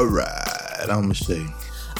[0.00, 1.44] All right, I'm Shay,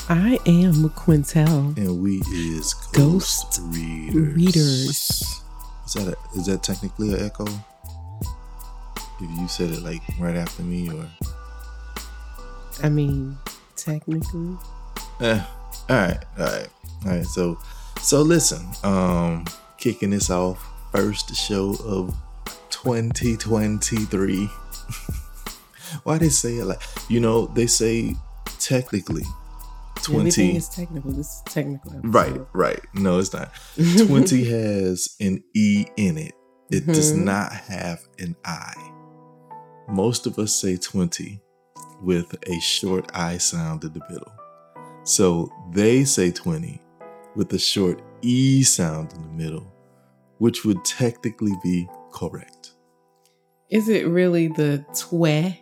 [0.09, 1.77] I am Quintel.
[1.77, 4.35] and we is Ghost readers.
[4.35, 5.43] Readers.
[5.85, 7.45] Is that a, is that technically an echo?
[7.45, 11.11] If you said it like right after me, or
[12.83, 13.37] I mean,
[13.77, 14.57] technically,
[15.21, 15.45] eh,
[15.91, 16.69] all right, all right,
[17.05, 17.27] all right.
[17.27, 17.59] So,
[18.01, 19.45] so listen, um,
[19.77, 22.17] kicking this off, first show of
[22.71, 24.49] 2023.
[26.05, 27.47] Why they say it like you know?
[27.47, 28.15] They say
[28.59, 29.25] technically
[30.03, 31.13] 20 everything is technical.
[31.13, 31.93] This is technical.
[31.93, 32.15] episode.
[32.15, 32.81] Right, right.
[32.95, 33.51] No, it's not.
[33.77, 36.33] 20 has an E in it.
[36.71, 37.25] It does Mhm.
[37.25, 38.73] not have an I.
[39.89, 41.43] Most of us say 20
[42.03, 44.33] with a short I sound in the middle.
[45.05, 46.81] So they say 20
[47.37, 49.73] with a short E sound in the middle,
[50.39, 52.73] which would technically be correct.
[53.71, 55.57] Is it really the twe,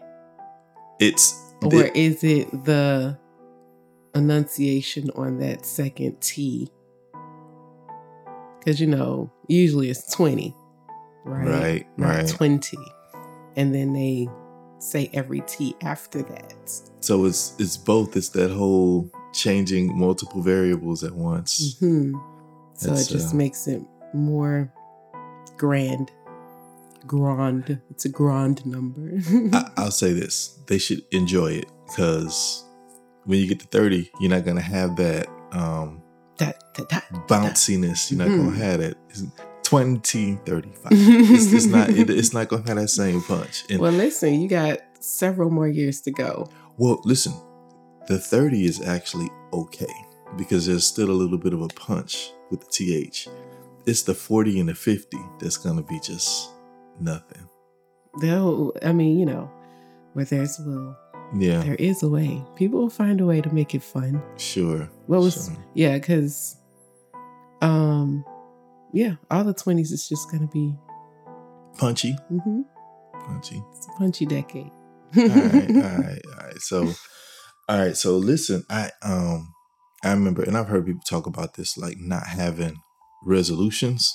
[1.01, 3.19] It's or the- is it the
[4.15, 6.71] enunciation on that second T?
[8.59, 10.55] Because you know, usually it's twenty,
[11.25, 11.47] right?
[11.49, 12.29] Right, Not right.
[12.29, 12.79] Twenty,
[13.57, 14.29] and then they
[14.79, 16.71] say every T after that.
[17.01, 18.17] so it's it's both.
[18.17, 21.77] It's that whole changing multiple variables at once.
[21.79, 22.13] hmm
[22.75, 23.83] So it just uh, makes it
[24.15, 24.73] more
[25.57, 26.11] grand.
[27.09, 27.81] Grand.
[27.91, 29.19] It's a grand number.
[29.57, 32.65] I, I'll say this: they should enjoy it because
[33.25, 36.03] when you get to thirty, you're not gonna have that um,
[36.37, 38.11] that, that, that, bounciness.
[38.11, 38.45] You're not Mhm.
[38.45, 38.97] gonna have that.
[39.11, 39.23] It's
[39.65, 40.87] 20, 35.
[40.93, 41.91] it's, it's not.
[41.91, 43.65] It, it's not gonna have that same punch.
[43.69, 46.49] And well, Well, listen, you got several more years to go.
[46.77, 47.33] Well listen,
[48.07, 49.93] the thirty is actually okay
[50.37, 53.29] because there's still a little bit of a punch with the th.
[53.87, 56.51] It's the forty and the fifty that's gonna be just
[57.01, 57.49] nothing.
[58.21, 59.51] They'll, I mean, you know,
[60.15, 60.97] where there's will,
[61.39, 62.43] Yeah, there is a way.
[62.57, 64.23] People will find a way to make it fun.
[64.37, 64.89] sure.
[65.07, 65.65] What was, sure.
[65.75, 66.57] yeah, because,
[67.63, 68.25] um,
[68.93, 70.75] yeah, all the 20s is just going to be,
[71.77, 72.17] punchy?
[72.29, 72.63] hmm
[73.27, 73.63] Punchy.
[73.77, 74.71] it's a punchy decade.
[75.17, 76.59] all right, all right, all right.
[76.61, 76.93] So,
[77.69, 77.97] all right.
[77.97, 79.53] So, listen, I um,
[80.03, 82.77] I remember, and I've heard people talk about this, like not having
[83.25, 84.15] resolutions,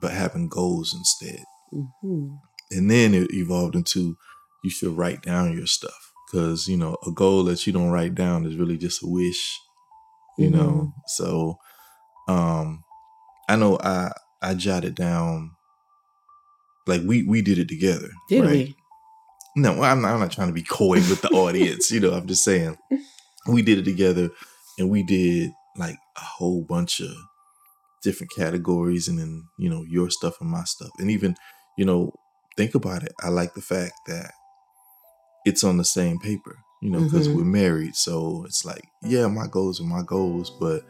[0.00, 1.44] but having goals instead.
[1.70, 2.28] Hmm
[2.70, 4.16] And then it evolved into
[4.62, 8.14] you should write down your stuff because you know a goal that you don't write
[8.14, 9.58] down is really just a wish,
[10.36, 10.92] you know.
[11.06, 11.58] So,
[12.28, 12.84] um,
[13.48, 14.12] I know I
[14.42, 15.52] I jotted down.
[16.86, 18.08] Like we we did it together.
[18.28, 18.50] Did right?
[18.52, 18.76] we?
[19.56, 21.90] No, I'm not, I'm not trying to be coy with the audience.
[21.90, 22.76] You know, I'm just saying
[23.48, 24.30] we did it together
[24.78, 27.10] and we did like a whole bunch of
[28.02, 30.90] different categories and then, you know, your stuff and my stuff.
[30.98, 31.34] And even,
[31.78, 32.12] you know,
[32.56, 33.12] think about it.
[33.22, 34.32] I like the fact that
[35.44, 37.34] it's on the same paper, you know, because Mhm.
[37.36, 37.94] we're married.
[37.94, 40.82] So it's like, yeah, my goals are my goals, but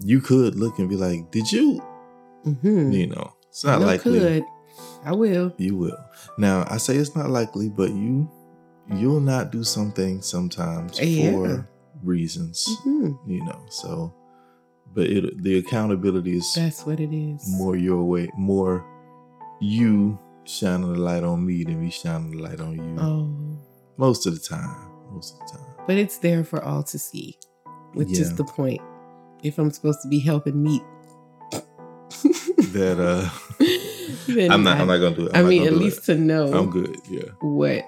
[0.00, 1.78] you could look and be like, did you,
[2.44, 4.18] hmm you know, it's not I likely.
[4.18, 4.44] could.
[5.04, 5.52] I will.
[5.58, 5.98] You will.
[6.38, 8.28] Now, I say it's not likely, but you
[8.88, 11.18] you'll not do something sometimes Yeah.
[11.18, 11.68] for
[12.02, 13.60] reasons, hmm you know.
[13.68, 14.14] So,
[14.94, 17.44] but it the accountability is That's what it is.
[17.46, 18.84] more your way, more
[19.60, 20.18] you
[20.50, 22.96] shining the light on me than me shining the light on you.
[23.00, 23.28] Oh,
[23.96, 24.76] Most of the time,
[25.12, 25.66] most of the time.
[25.86, 27.36] but it's there for all to see,
[27.94, 28.80] which is the point.
[29.42, 30.82] If I'm supposed to be helping meet,
[32.72, 33.28] That uh,
[34.32, 34.76] then I'm not.
[34.76, 35.32] I, I'm not gonna do it.
[35.34, 36.52] I I'm not mean, at least to know.
[36.52, 36.96] I'm good.
[37.08, 37.30] Yeah.
[37.40, 37.84] what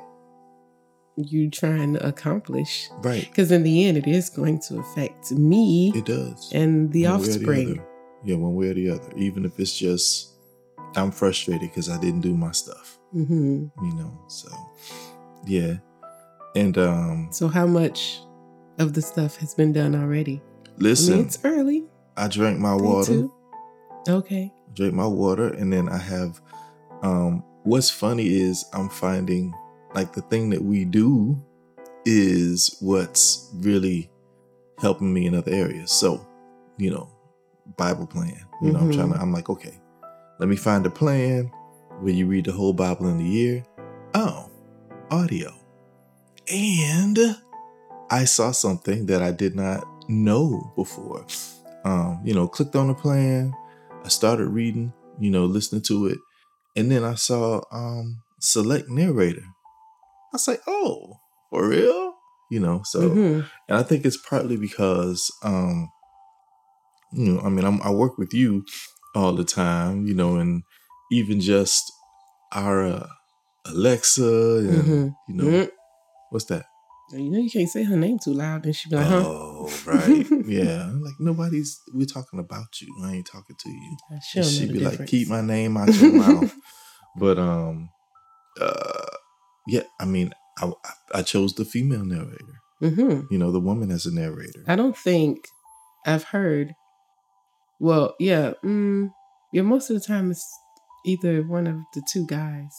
[1.16, 3.26] you trying to accomplish, Right.
[3.28, 6.50] because in the end, it is going to affect me It does.
[6.52, 7.72] and the One offspring.
[7.72, 7.84] other.
[8.24, 9.12] yeah, one way or the other.
[9.16, 10.31] Even if it's just
[10.96, 12.98] I'm frustrated because I didn't do my stuff.
[13.12, 14.48] hmm You know, so
[15.46, 15.74] yeah.
[16.54, 18.20] And um So, how much
[18.78, 20.42] of the stuff has been done already?
[20.66, 21.84] I listen, mean, it's early.
[22.16, 23.12] I drank my Day water.
[23.12, 23.32] two.
[24.08, 24.52] Okay.
[24.74, 26.40] Drink my water and then I have
[27.02, 29.52] um what's funny is I'm finding
[29.94, 31.40] like the thing that we do
[32.04, 34.10] is what's really
[34.80, 35.90] helping me in other areas.
[35.92, 36.26] So,
[36.76, 37.08] you know,
[37.76, 38.34] Bible plan.
[38.60, 38.94] You know, I'm Mhm.
[38.94, 39.78] trying to I'm like, okay,
[40.38, 41.50] let me find a plan
[42.00, 43.64] where you read the whole Bible in a year.
[44.14, 44.50] Oh,
[45.10, 45.52] audio.
[46.52, 47.18] And
[48.10, 51.24] I saw something that I did not know before.
[51.84, 53.52] Um, you know, clicked on the plan,
[54.04, 56.18] I started reading, you know, listening to it,
[56.76, 59.44] and then I saw um select narrator.
[59.44, 61.20] I was like, oh,
[61.50, 62.14] for real?
[62.50, 63.46] You know, so Mhm.
[63.68, 65.90] and I think it's partly because um
[67.12, 68.64] you know, I mean, I'm, I work with you
[69.14, 70.62] all the time, you know, and
[71.10, 71.82] even just
[72.52, 73.06] our uh,
[73.66, 75.16] Alexa and Mhm.
[75.28, 75.70] you know Mm.
[76.30, 76.66] what's that?
[77.12, 79.22] You know, you can't say her name too loud, then she'd be like, huh?
[79.24, 80.26] Oh, right.
[80.46, 80.90] yeah.
[80.94, 82.88] Like nobody's we're talking about you.
[83.04, 83.96] I ain't talking to you.
[84.22, 86.54] She'll She'd be like, keep my name out your mouth.
[87.16, 87.90] But um
[88.60, 89.06] uh
[89.66, 90.72] yeah, I mean I
[91.14, 92.60] I chose the female narrator.
[92.80, 94.64] hmm You know, the woman as a narrator.
[94.66, 95.48] I don't think
[96.06, 96.74] I've heard.
[97.82, 99.12] Well, yeah, mm,
[99.52, 99.62] yeah.
[99.62, 100.48] Most of the time, it's
[101.04, 102.72] either one of the two guys.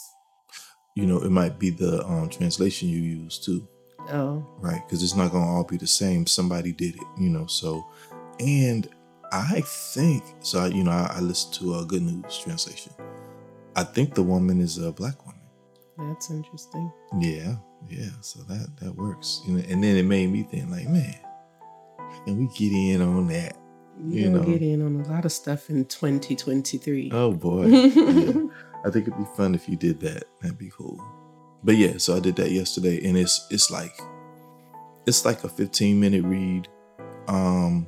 [0.95, 3.67] You know, it might be the um translation you use too.
[4.11, 4.81] Oh, right?
[4.87, 6.25] Because it's not going to all be the same.
[6.25, 7.47] Somebody did it, you know.
[7.47, 7.85] So,
[8.39, 8.87] and
[9.33, 9.61] I
[9.93, 10.59] think so.
[10.59, 12.93] I, you know, I, I listened to a Good News translation.
[13.75, 16.13] I think the woman is a black woman.
[16.13, 16.89] that's interesting.
[17.19, 17.55] Yeah,
[17.89, 18.11] yeah.
[18.21, 19.41] So that that works.
[19.45, 21.19] You know, and then it made me think, like, man,
[22.23, 23.57] can we get in on that?
[24.07, 24.43] You, You know.
[24.43, 27.11] get in on a lot of stuff in 2023.
[27.13, 28.43] Oh boy, yeah.
[28.85, 30.23] I think it'd be fun if you did that.
[30.41, 30.99] That'd be cool.
[31.63, 33.95] But yeah, so I did that yesterday, and it's it's like
[35.05, 36.67] it's like a 15 minute read.
[37.27, 37.87] Um,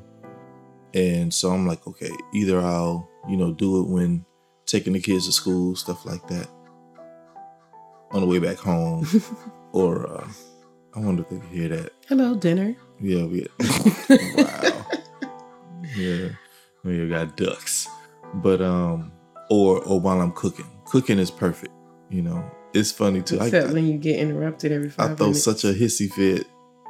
[0.93, 4.25] and so I'm like, okay, either I'll you know do it when
[4.65, 6.47] taking the kids to school, stuff like that,
[8.11, 9.05] on the way back home,
[9.73, 10.27] or uh,
[10.95, 11.91] I wonder if they can hear that.
[12.07, 12.75] Hello, dinner.
[13.01, 13.45] Yeah, we
[14.37, 14.84] wow.
[15.95, 16.29] Yeah,
[16.83, 17.87] we got ducks,
[18.35, 19.11] but um,
[19.49, 21.71] or or while I'm cooking, cooking is perfect.
[22.09, 22.43] You know,
[22.73, 23.39] it's funny too.
[23.39, 25.11] I, Except I, when you get interrupted every five.
[25.11, 25.43] I throw minutes.
[25.43, 26.45] such a hissy fit,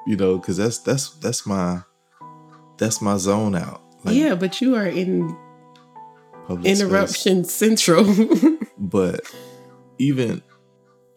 [0.08, 1.82] you know, because that's that's that's my
[2.78, 3.82] that's my zone out.
[4.06, 5.36] yeah, but you are in
[6.48, 6.82] public space.
[6.82, 8.06] interruption central.
[8.78, 9.22] But
[10.00, 10.44] even,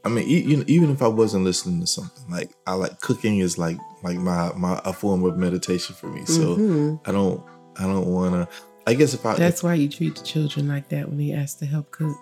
[0.05, 3.01] I mean, e- you know, even if I wasn't listening to something, like I like
[3.01, 6.25] cooking is like like my my a form of meditation for me.
[6.25, 7.01] So Mhm.
[7.05, 7.43] I don't
[7.79, 8.49] I don't want to.
[8.87, 11.59] I guess if I That's why you treat the children like that when they ask
[11.59, 12.17] to help cook.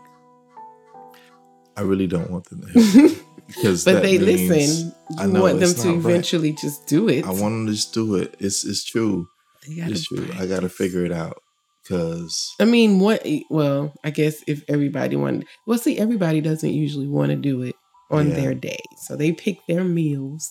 [1.76, 3.12] I really don't want them to help
[3.46, 4.92] because But they listen.
[5.18, 5.96] I want them to not right.
[5.98, 7.24] eventually just do it.
[7.24, 8.34] I want them to just do it.
[8.38, 9.28] It's it's true.
[9.76, 10.28] Gotta It's true.
[10.38, 11.42] I got to figure it out
[11.82, 13.24] because I mean, what?
[13.50, 17.74] Well, I guess if everybody wanted, well, see, everybody doesn't usually want to do it
[18.10, 18.36] on Yeah.
[18.36, 20.48] their day, so they pick their meals.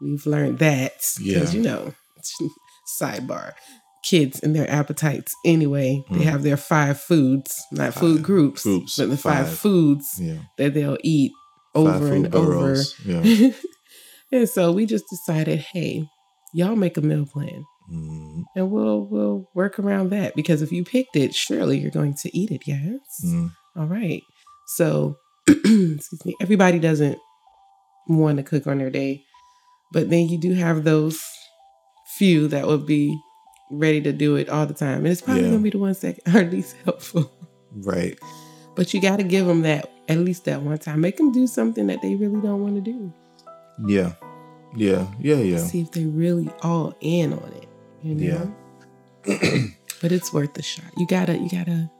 [0.00, 1.58] We've learned that because Yeah.
[1.60, 1.94] you know,
[3.00, 3.52] sidebar,
[4.08, 5.34] kids and their appetites.
[5.44, 6.24] Anyway, they Mm.
[6.24, 9.58] have their five foods, not food groups, groups, but the five, five.
[9.58, 11.32] foods yeah, that they'll eat
[11.74, 12.76] over and over.
[13.04, 13.50] Yeah.
[14.32, 16.08] and so we just decided, hey,
[16.54, 20.82] y'all make a meal plan mm and we'll we'll work around that because if you
[20.84, 22.62] picked it, surely you're going to eat it.
[22.66, 22.98] Yes.
[23.24, 23.50] mm.
[23.76, 24.22] All right.
[24.76, 25.16] So,
[25.48, 26.34] excuse me.
[26.40, 27.18] Everybody doesn't
[28.08, 29.22] want to cook on their day,
[29.92, 31.20] but then you do have those
[32.16, 33.16] few that would be
[33.70, 35.50] ready to do it all the time, and it's probably Yeah.
[35.50, 37.30] gonna be the ones that are least helpful.
[37.72, 38.18] Right.
[38.74, 41.00] But you got to give them that at least that one time.
[41.00, 43.12] Make them do something that they really don't want to do.
[43.86, 44.12] Yeah.
[44.74, 45.06] Yeah.
[45.18, 45.36] Yeah.
[45.36, 45.58] Yeah.
[45.58, 47.68] See if they really all in on it.
[48.02, 48.54] You know.
[50.02, 50.86] but it's worth the shot.
[50.96, 51.36] You gotta.
[51.38, 51.90] You gotta.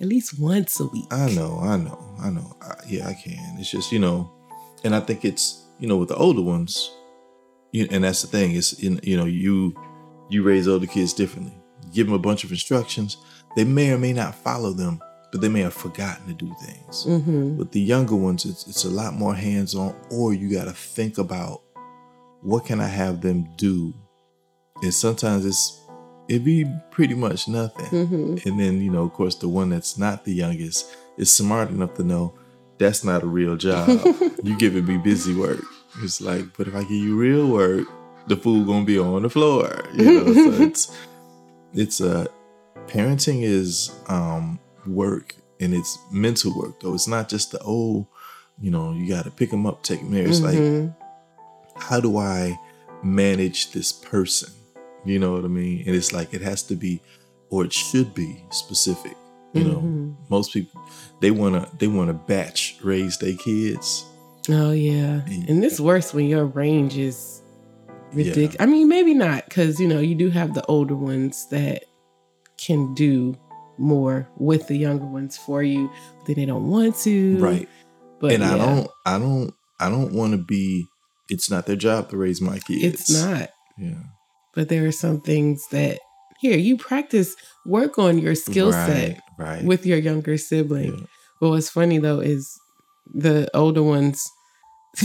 [0.00, 1.04] At least once a week.
[1.10, 2.56] I know, I know, I know.
[2.62, 3.58] I, yeah, I can.
[3.58, 4.32] It's just you know,
[4.82, 6.90] and I think it's you know with the older ones,
[7.72, 9.74] you, and that's the thing is in you know you
[10.30, 11.54] you raise older kids differently.
[11.92, 13.16] Give them a bunch of instructions.
[13.56, 17.04] They may or may not follow them, but they may have forgotten to do things.
[17.04, 17.56] Mm-hmm.
[17.56, 20.72] With the younger ones, it's it's a lot more hands on, or you got to
[20.72, 21.62] think about
[22.42, 23.92] what can I have them do,
[24.82, 25.80] and sometimes it's
[26.28, 27.86] it'd be pretty much nothing.
[27.86, 28.48] Mm-hmm.
[28.48, 31.94] And then, you know, of course, the one that's not the youngest is smart enough
[31.94, 32.34] to know
[32.78, 33.88] that's not a real job.
[34.44, 35.60] you giving me busy work.
[36.02, 37.88] It's like, but if I give you real work,
[38.30, 39.84] the food gonna be on the floor.
[39.94, 40.96] You know, so it's
[41.74, 42.26] it's a
[42.86, 46.94] parenting is um work and it's mental work though.
[46.94, 48.06] It's not just the oh,
[48.60, 50.26] you know, you got to pick them up, take them there.
[50.26, 50.94] It's like, Mhm.
[51.76, 52.58] how do I
[53.02, 54.50] manage this person?
[55.04, 55.84] You know what I mean?
[55.86, 57.00] And it's like it has to be,
[57.50, 59.16] or it should be specific.
[59.52, 60.14] You know, Mhm.
[60.28, 60.80] most people
[61.20, 64.04] they wanna they wanna batch raise their kids.
[64.48, 65.48] Oh yeah, Mm.
[65.48, 67.39] and it's worse when your range is
[68.12, 68.16] Yeah.
[68.28, 68.56] ridiculous.
[68.60, 71.84] I mean, maybe not because you know you do have the older ones that
[72.58, 73.36] can do
[73.78, 77.38] more with the younger ones for you, but then they don't want to.
[77.38, 77.68] Right.
[78.20, 80.86] But and I don't I don't I don't wanna be
[81.30, 82.84] it's not their job to raise my kids.
[82.84, 83.48] It's not.
[83.78, 84.02] Yeah.
[84.54, 85.98] But there are some things that
[86.40, 89.46] here you practice work on your skill set Right.
[89.46, 89.64] Right.
[89.64, 90.92] with your younger sibling.
[90.98, 91.04] Yeah.
[91.40, 92.58] But what's funny though is
[93.14, 94.28] the older ones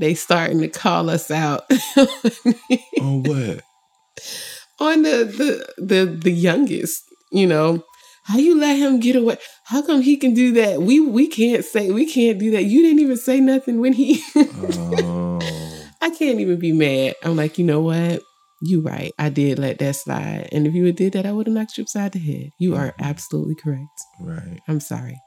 [0.00, 1.62] they starting to call us out
[3.00, 3.62] Oh what?
[4.80, 5.24] on the,
[5.78, 7.84] the the the youngest, you know,
[8.24, 9.36] How you let him get away?
[9.64, 10.82] How come he can do that?
[10.82, 12.64] We we can't say we can't do that.
[12.64, 14.22] You didn't even say nothing when he.
[14.36, 15.38] Oh,
[16.00, 17.14] I can't even be mad.
[17.22, 18.22] I'm like, you know what?
[18.62, 19.12] You right.
[19.18, 21.78] I did let that slide, and if you had did that, I would have knocked
[21.78, 22.50] you upside the head.
[22.58, 23.04] You are mm-hmm.
[23.04, 24.00] absolutely correct.
[24.20, 24.60] right.
[24.68, 25.18] I'm sorry.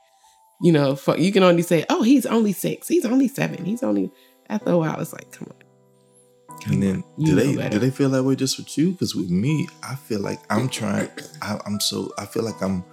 [0.62, 2.88] You know, for, you can only say, "Oh, he's only six.
[2.88, 3.66] He's only seven.
[3.66, 4.12] He's only."
[4.50, 6.72] After a while, it's like, come on.
[6.72, 7.70] And then do they better.
[7.72, 8.92] do they feel that way just with you?
[8.92, 11.10] Because with me, I feel like I'm trying.
[11.42, 12.86] I, I'm so I feel like I'm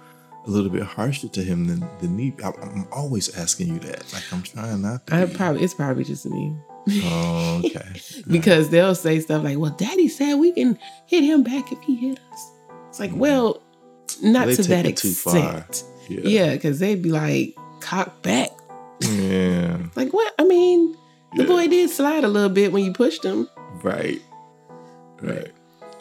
[0.45, 2.33] a little bit harsher to him than than me.
[2.43, 4.11] I, I'm always asking you that.
[4.13, 5.15] Like I'm trying not to.
[5.15, 6.53] I probably it's probably just me
[6.89, 8.01] Oh, okay.
[8.27, 11.95] because they'll say stuff like, "Well, Daddy said we can hit him back if he
[11.95, 12.51] hit us."
[12.89, 13.19] It's like, mm-hmm.
[13.19, 13.61] well,
[14.21, 15.83] not to that extent.
[16.09, 16.19] yeah.
[16.23, 18.49] Yeah, because they'd be like, "Cock back."
[19.01, 19.77] Yeah.
[19.95, 20.33] Like what?
[20.39, 20.97] I mean,
[21.35, 21.47] the Yeah.
[21.47, 23.47] boy did slide a little bit when you pushed him.
[23.83, 24.21] Right.
[25.21, 25.51] Right.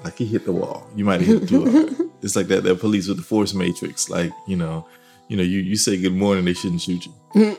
[0.05, 0.89] Like he hit the wall.
[0.97, 1.97] You might have hit too hard.
[2.23, 4.11] It's like that that police with the force matrix.
[4.11, 4.87] Like, you know,
[5.29, 7.57] you know, you, you say good morning, they shouldn't shoot you.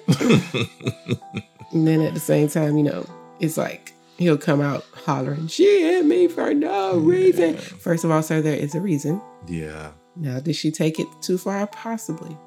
[1.72, 3.06] And then at the same time, you know,
[3.40, 7.60] it's like he'll come out hollering, "She hit me for no reason." Yeah.
[7.60, 9.22] First of all, sir, there is a reason.
[9.48, 9.92] yeah.
[10.18, 11.66] Now, did she take it too far?
[11.68, 12.38] Possibly.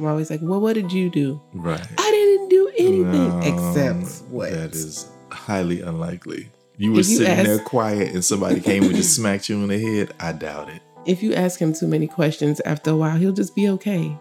[0.00, 1.80] I'm always like, "Well, what did you do?" Right.
[1.98, 2.47] I didn't do
[2.78, 4.50] anything No, except what.
[4.50, 6.50] That is highly unlikely.
[6.76, 9.68] You were you sitting ask- there quiet and somebody came and just smacked you in
[9.68, 10.14] the head.
[10.20, 10.80] I doubt it.
[11.06, 14.16] If you ask him too many questions, after a while, he'll just be okay.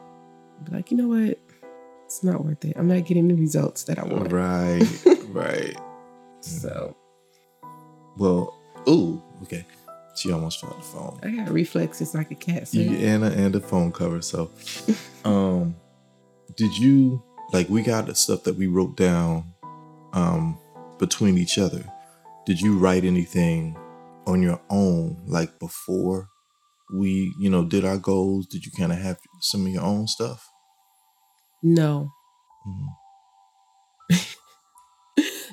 [0.64, 1.38] Be like, you know what?
[2.06, 2.76] It's not worth it.
[2.78, 4.32] I'm not getting the results that I want.
[4.32, 4.82] Right.
[5.30, 5.78] right.
[6.42, 6.96] So
[8.18, 9.66] Well, ooh, okay.
[10.16, 11.20] She almost fell the phone.
[11.22, 12.70] I got reflexes like a cat.
[12.70, 14.22] So You and a, and a phone cover.
[14.22, 14.50] So,
[15.26, 15.76] um,
[16.56, 17.22] did you
[17.54, 19.54] like we got the stuff that we wrote down,
[20.14, 20.58] um,
[21.00, 21.84] between each other?
[22.46, 23.76] Did you write anything
[24.26, 26.28] on your own, like before
[26.94, 28.48] we, you know, did our goals?
[28.48, 30.50] Did you kind of have some of your own stuff?
[31.64, 32.12] no.
[32.68, 32.88] Mhm.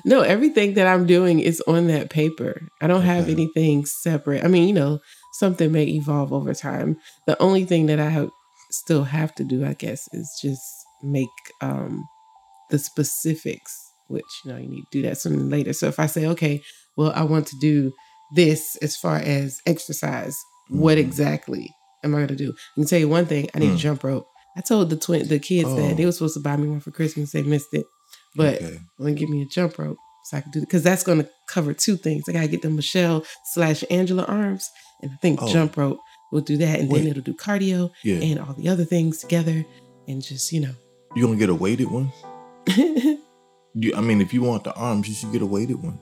[0.05, 2.61] No, everything that I'm doing is on that paper.
[2.79, 4.43] I don't have anything separate.
[4.43, 4.99] I mean, you know,
[5.33, 6.97] something may evolve over time.
[7.25, 8.29] The only thing that I have,
[8.69, 10.61] still have to do, I guess, is just
[11.05, 11.29] make
[11.61, 12.03] um,
[12.69, 13.71] the specifics,
[14.07, 15.73] which, you know, you need to do that sooner later.
[15.73, 16.61] So if I say, okay,
[16.97, 17.91] well, I want to do
[18.35, 20.35] this as far as exercise,
[20.69, 21.01] what Mhm.
[21.01, 21.69] exactly
[22.03, 22.51] am I going to do?
[22.51, 23.75] I can tell you one thing I need Mm.
[23.75, 24.27] a jump rope.
[24.57, 25.75] I told the twin, the kids Oh.
[25.75, 27.31] that they were supposed to buy me one for Christmas.
[27.31, 27.85] They missed it.
[28.35, 28.79] But Okay.
[29.01, 31.29] to give me a jump rope so I can do it because that's going to
[31.47, 32.23] cover two things.
[32.27, 34.67] I got to get the Michelle slash Angela arms,
[35.01, 35.47] and I think Oh.
[35.51, 35.99] jump rope
[36.31, 37.01] We'll do that, and Wait.
[37.03, 39.63] then it'll do cardio yeah, and all the other things together,
[40.07, 40.73] and just you know.
[41.15, 42.11] You gonna get a weighted one?
[43.75, 45.99] You, I mean, if you want the arms, you should get a weighted one.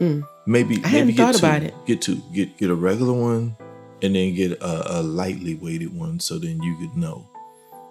[0.00, 0.26] Mm.
[0.46, 1.46] Maybe I maybe hadn't get thought two.
[1.46, 1.74] about it.
[1.86, 2.16] Get two.
[2.34, 3.56] Get get a regular one,
[4.02, 7.26] and then get a, a lightly weighted one, so then you could know,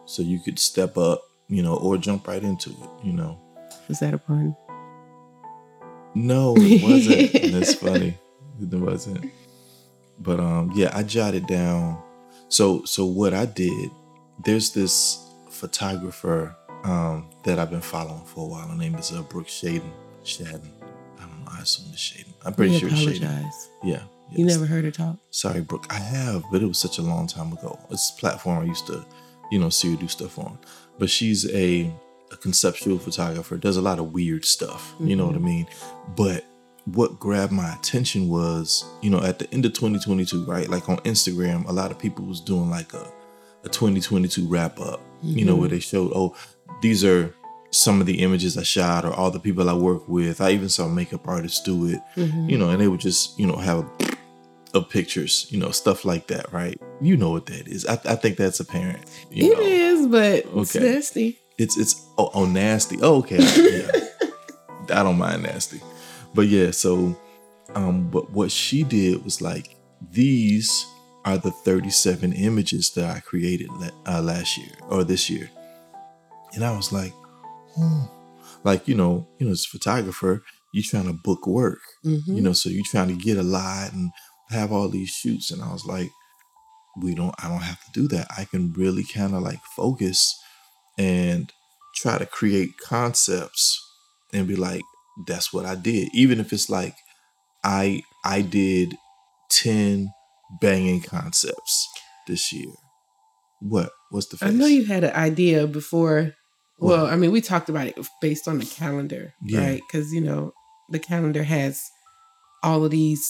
[0.05, 2.89] so you could step up, you know, or jump right into it.
[3.03, 3.39] You know.
[3.87, 4.55] Was that a pun?
[6.13, 7.53] No, it wasn't.
[7.53, 8.15] That's funny.
[8.61, 9.31] It wasn't.
[10.19, 11.99] But um, yeah, I jotted down.
[12.49, 13.89] So so what I did,
[14.45, 18.67] there's this photographer um that I've been following for a while.
[18.67, 19.91] Her name is uh, Brooke Shaden.
[20.23, 20.69] Shaden.
[21.17, 21.51] I don't know.
[21.51, 22.33] I assume it's Shaden.
[22.45, 23.23] I'm pretty sure it's Shaden.
[23.23, 23.69] apologize.
[23.83, 24.03] Yeah.
[24.31, 25.17] You never heard her talk.
[25.29, 25.85] Sorry, Brooke.
[25.89, 27.79] I have, but it was such a long time ago.
[27.91, 29.05] It's a platform I used to,
[29.51, 30.57] you know, see her do stuff on.
[30.97, 31.93] But she's a,
[32.31, 34.95] a conceptual photographer, does a lot of weird stuff.
[34.99, 35.67] You know what I mean?
[36.15, 36.45] But
[36.85, 40.67] what grabbed my attention was, you know, at the end of 2022, right?
[40.67, 43.07] Like on Instagram, a lot of people was doing like a,
[43.63, 46.35] a 2022 wrap up, you know, where they showed, oh,
[46.81, 47.33] these are
[47.71, 50.41] some of the images I shot or all the people I work with.
[50.41, 52.49] I even saw makeup artists do it, Mm-hmm.
[52.49, 53.85] you know, and they would just, you know, have
[54.73, 56.79] of pictures, you know, stuff like that, right?
[57.01, 57.85] You know what that is.
[57.85, 59.05] I, I think that's apparent.
[59.31, 60.93] You It know, is, but it's Okay.
[60.93, 61.39] nasty.
[61.57, 62.97] it's it's oh, oh nasty.
[63.01, 63.91] Oh, okay, yeah.
[64.99, 65.79] I don't mind nasty,
[66.33, 66.71] but yeah.
[66.71, 67.15] So,
[67.75, 69.75] um, but what she did was like
[70.11, 70.85] these
[71.25, 73.69] are the thirty-seven images that I created
[74.07, 75.49] uh, last year or this year,
[76.53, 77.13] and I was like,
[77.77, 78.09] oh,
[78.63, 80.43] like you know, you know, as a photographer,
[80.73, 82.27] you're trying to book work, Mhm.
[82.27, 84.11] you know, so you're trying to get a lot and
[84.49, 86.09] have all these shoots, and I was like,
[87.01, 88.27] we don't, I don't have to do that.
[88.37, 90.39] I can really kind of like focus
[90.97, 91.51] and
[91.95, 93.79] try to create concepts
[94.31, 94.81] and be like
[95.27, 96.95] that's what i did even if it's like
[97.63, 98.95] i i did
[99.49, 100.11] 10
[100.61, 101.87] banging concepts
[102.27, 102.71] this year
[103.59, 106.33] what what's the face I know you had an idea before.
[106.79, 109.59] Well, I mean, we talked about it based on the calendar, Yeah.
[109.65, 109.81] right?
[109.87, 110.53] Because you know
[110.89, 111.81] the calendar has
[112.61, 113.29] all of these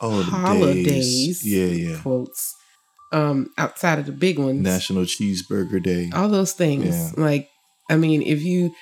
[0.00, 0.84] oh holidays.
[0.84, 1.42] days.
[1.44, 2.54] yeah yeah quotes
[3.12, 4.60] um, outside of the big ones.
[4.60, 6.10] National Cheeseburger Day.
[6.14, 6.86] All those things.
[6.94, 7.10] Yeah.
[7.16, 7.48] Like,
[7.90, 8.74] I mean, if you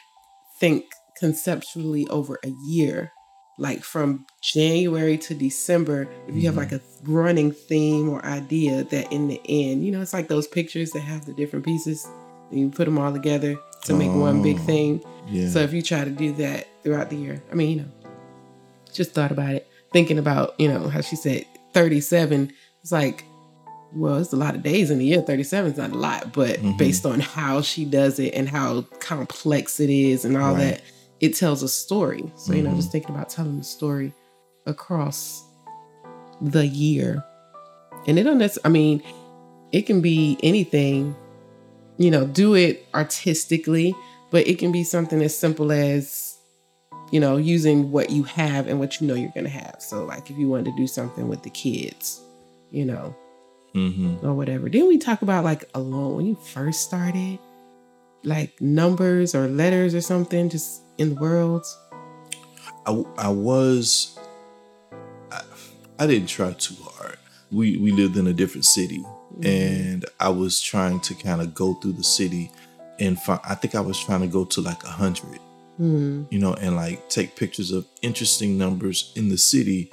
[0.61, 0.85] think
[1.21, 3.13] conceptually over a year,
[3.59, 6.59] like from January to December, if you have Mhm.
[6.59, 10.47] like a running theme or idea that in the end, you know, it's like those
[10.49, 12.05] pictures that have the different pieces
[12.51, 15.05] and you put them all together to make one big Oh, thing.
[15.29, 15.49] Yeah.
[15.49, 17.89] So if you try to do that throughout the year, I mean, you know,
[18.93, 22.53] just thought about it, thinking about, you know, how she said 37,
[22.83, 23.25] it's like,
[23.93, 25.21] well, it's a lot of days in a year.
[25.23, 26.77] 37 is not a lot, but Mhm.
[26.79, 30.59] based on how she does it and how complex it is and all Right.
[30.73, 30.83] that,
[31.21, 32.31] it tells a story.
[32.37, 34.13] So, you know, just thinking about telling the story
[34.67, 35.43] across
[36.43, 37.25] the year.
[38.07, 39.03] And it don't necessarily, I mean,
[39.73, 41.15] it can be anything,
[41.99, 43.95] you know, do it artistically,
[44.31, 46.37] but it can be something as simple as,
[47.11, 49.77] you know, using what you have and what you know you're going to have.
[49.79, 52.21] So, like if you wanted to do something with the kids,
[52.71, 53.17] you know,
[53.73, 54.69] hmm or whatever.
[54.69, 57.39] Didn't we talk about like alone when you first started?
[58.25, 61.65] Like numbers or letters or something just in the world?
[62.87, 64.19] I, I was
[65.31, 65.43] I,
[65.99, 67.19] I didn't try too hard.
[67.53, 69.05] We we lived in a different city
[69.43, 72.51] and I was trying to kind of go through the city
[72.99, 75.39] and find I think I was trying to go to like a hundred,
[75.77, 76.23] Hmm.
[76.31, 79.91] you know, and like take pictures of interesting numbers in the city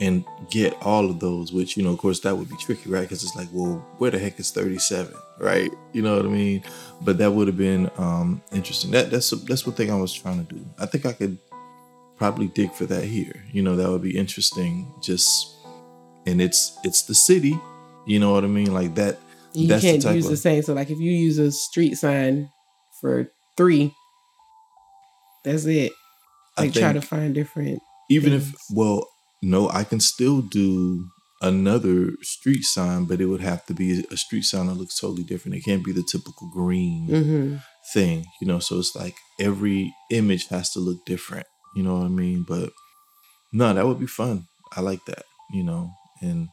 [0.00, 3.02] and get all of those, which, you know, of course that would be tricky, right?
[3.02, 5.14] Because it's like, well, where the heck is 37?
[5.38, 5.70] Right?
[5.92, 6.62] You know what I mean?
[7.02, 8.90] But that would have been um interesting.
[8.92, 10.64] That that's that's what thing I was trying to do.
[10.78, 11.36] I think I could
[12.16, 13.44] probably dig for that here.
[13.52, 14.90] You know, that would be interesting.
[15.02, 15.54] Just
[16.26, 17.58] and it's it's the city.
[18.06, 18.72] You know what I mean?
[18.72, 19.18] Like that.
[19.52, 20.62] You That's can't type use of- the same.
[20.62, 22.50] So, like, if you use a street sign
[23.00, 23.92] for three,
[25.44, 25.92] that's it.
[26.58, 27.80] Like, try to find different.
[28.10, 29.06] even if well,
[29.42, 31.06] no, I can still do
[31.42, 35.22] another street sign, but it would have to be a street sign that looks totally
[35.24, 35.56] different.
[35.56, 37.56] It can't be the typical green hmm
[37.92, 38.58] thing, you know.
[38.58, 41.46] So it's like every image has to look different.
[41.76, 42.44] You know what I mean?
[42.48, 42.72] But
[43.52, 44.46] no, that would be fun.
[44.76, 45.22] I like that.
[45.52, 45.90] You know,
[46.22, 46.48] and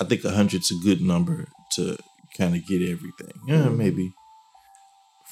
[0.00, 1.96] I think a hundred's a good number to
[2.36, 3.32] kind of get everything.
[3.46, 3.76] Yeah, Mhm.
[3.76, 4.12] maybe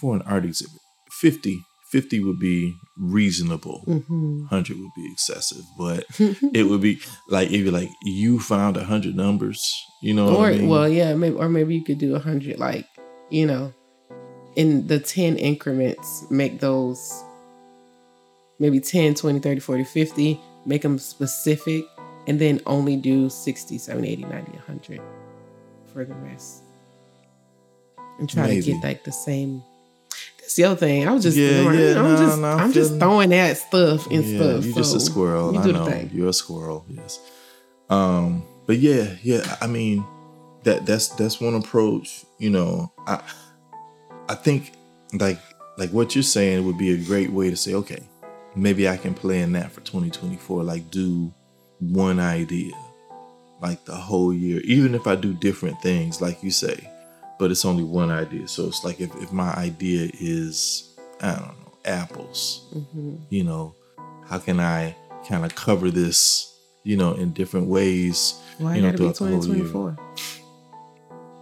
[0.00, 0.80] for an art exhibit,
[1.20, 3.80] 50, 50 would be reasonable.
[3.86, 6.04] hmm 100 would be excessive, but
[6.54, 6.98] it would be
[7.28, 9.60] like if you like you found a hundred numbers,
[10.02, 10.28] you know.
[10.28, 10.68] or what I mean?
[10.68, 12.86] well, yeah, maybe or maybe you could do a hundred, like
[13.30, 13.72] you know,
[14.56, 17.00] in the ten increments, make those
[18.58, 21.84] maybe 10, 20, 30, 40, 50, make them specific,
[22.26, 25.00] and then only do 60, 70, 80, 90, 100
[25.92, 26.62] for the rest.
[28.18, 29.62] And try to get like the same.
[30.38, 31.06] That's the other thing.
[31.08, 33.56] I was just, Yeah, throwing- yeah, I'm no, just, no, I'm I'm just throwing at
[33.56, 34.64] stuff and yeah, stuff.
[34.66, 35.52] you're just a squirrel.
[35.54, 36.84] You I know you're a squirrel.
[36.88, 37.20] Yes.
[37.88, 39.56] Um, but yeah, yeah.
[39.60, 40.04] I mean,
[40.64, 42.24] that that's that's one approach.
[42.38, 43.22] You know, I
[44.28, 44.72] I think
[45.14, 45.38] like
[45.78, 48.02] like what you're saying would be a great way to say, okay,
[48.54, 50.62] maybe I can plan that for 2024.
[50.64, 51.32] Like do
[51.90, 52.72] one idea,
[53.60, 56.88] like the whole year, even if I do different things, like you say,
[57.38, 58.46] but it's only one idea.
[58.48, 63.18] So it's like if, if my idea is, I don't know, apples, Mhm.
[63.30, 63.74] you know,
[64.28, 64.94] how can I
[65.28, 68.34] kind of cover this, you know, in different ways?
[68.58, 69.64] Why you know, throughout the whole year.
[69.64, 69.98] 2024?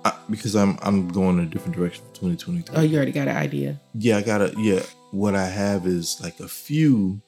[0.03, 2.75] I, because I'm I'm going in a different direction for 2023.
[2.77, 3.79] Oh, you already got an idea.
[3.95, 7.21] yeah, I got a Yeah, what I have is like a few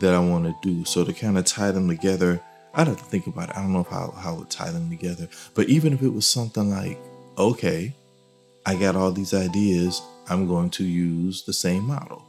[0.00, 0.84] that I want to do.
[0.84, 2.40] So to kind of tie them together,
[2.78, 3.56] I'd have to think about it.
[3.58, 5.28] I don't know how how I would tie them together.
[5.54, 6.98] But even if it was something like,
[7.38, 7.94] okay,
[8.66, 12.22] I got all these ideas, I'm going to use the same model.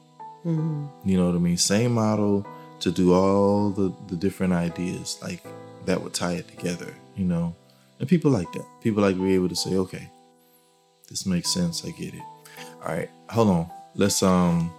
[0.43, 1.57] hmm You know what I mean?
[1.57, 2.47] Same model
[2.81, 5.19] to do all the the different ideas.
[5.21, 5.43] Like
[5.85, 6.95] that would tie it together.
[7.15, 7.55] You know,
[7.99, 8.65] and people like that.
[8.81, 10.09] People like to be able to say, okay,
[11.09, 11.85] this makes sense.
[11.85, 12.23] I get it.
[12.83, 13.71] All right, hold on.
[13.95, 14.71] Let's um,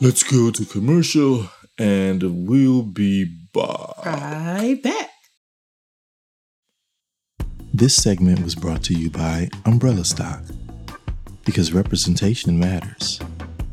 [0.00, 3.42] let's go to commercial, and we'll be.
[3.56, 5.10] Right back.
[7.72, 10.42] This segment was brought to you by Umbrella Stock
[11.44, 13.20] because representation matters.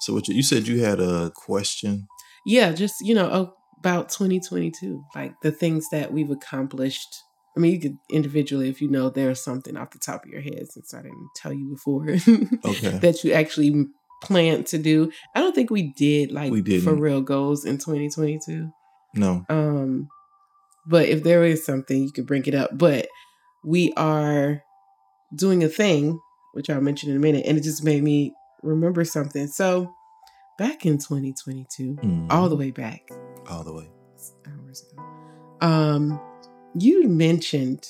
[0.00, 2.06] So, what you, you said you had a question?
[2.46, 7.22] Yeah, just you know about 2022, like the things that we've accomplished.
[7.56, 10.40] I mean, you could individually, if you know there's something off the top of your
[10.40, 12.06] head, since I didn't tell you before,
[12.64, 12.98] Okay.
[12.98, 13.86] that you actually
[14.22, 15.10] plan to do.
[15.34, 18.70] I don't think we did like We for real goals in 2022.
[19.14, 19.44] No.
[19.50, 20.08] Um,
[20.86, 22.70] but if there is something, you could bring it up.
[22.72, 23.08] But
[23.64, 24.62] we are
[25.36, 26.18] doing a thing,
[26.54, 29.46] which I'll mention in a minute, and it just made me remember something.
[29.48, 29.92] So
[30.58, 32.26] back in 2022, Mhm.
[32.32, 33.02] all the way back
[33.50, 33.90] all the way.
[34.46, 35.02] hours ago.
[35.60, 36.20] Um,
[36.74, 37.86] you mentioned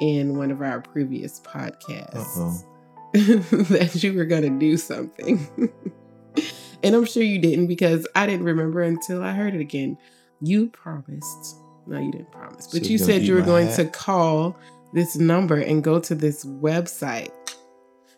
[0.00, 2.64] in one of our previous podcasts
[3.12, 5.48] that you were going to do something.
[6.82, 9.96] and I'm sure you didn't because I didn't remember until I heard it again.
[10.40, 11.56] You promised.
[11.86, 13.76] No, you didn't promise, but So you said you were going hat?
[13.76, 14.58] to call
[14.92, 17.30] this number and go to this website.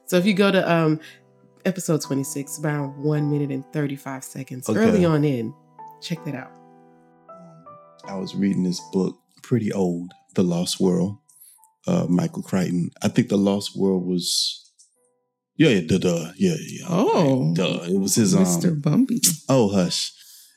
[0.06, 0.98] So if you go to um
[1.64, 4.78] episode 26, about one minute and 35 seconds, Okay.
[4.80, 5.54] early on in,
[6.00, 6.50] check that out.
[8.08, 11.18] I was reading this book, pretty old, The Lost World,
[11.87, 12.90] uh, Michael Crichton.
[13.03, 14.70] I think The Lost World was,
[15.57, 16.87] yeah, yeah, duh, duh, yeah, yeah.
[16.88, 17.55] Oh.
[17.55, 17.85] duh.
[17.85, 18.72] It was his Mr.
[18.72, 18.81] um.
[18.81, 19.20] Bumpy.
[19.48, 20.12] Oh, hush!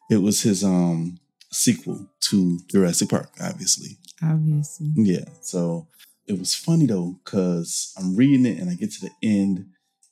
[0.09, 1.19] It was his um
[1.51, 3.97] sequel to Jurassic Park, obviously.
[4.23, 4.91] Obviously.
[4.95, 5.25] Yeah.
[5.41, 5.87] So
[6.27, 9.65] it was funny though, because I'm reading it and I get to the end,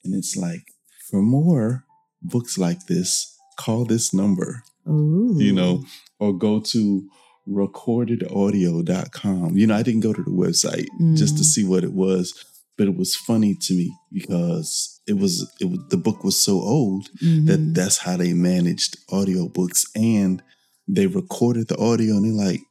[0.03, 0.63] and it's like,
[1.09, 1.85] for more
[2.21, 4.63] books like this, call this number.
[4.87, 5.35] Ooh.
[5.37, 5.83] you know,
[6.17, 7.07] or go to
[7.49, 9.57] recordedaudio.com.
[9.57, 11.45] You know, I didn't go to the website just to Mm.
[11.45, 12.33] see what it was,
[12.77, 16.61] but it was funny to me because it was it was the book was so
[16.61, 17.09] old
[17.45, 17.73] that Mhm.
[17.73, 20.41] that's how they managed audiobooks and
[20.87, 22.61] they recorded the audio and they're like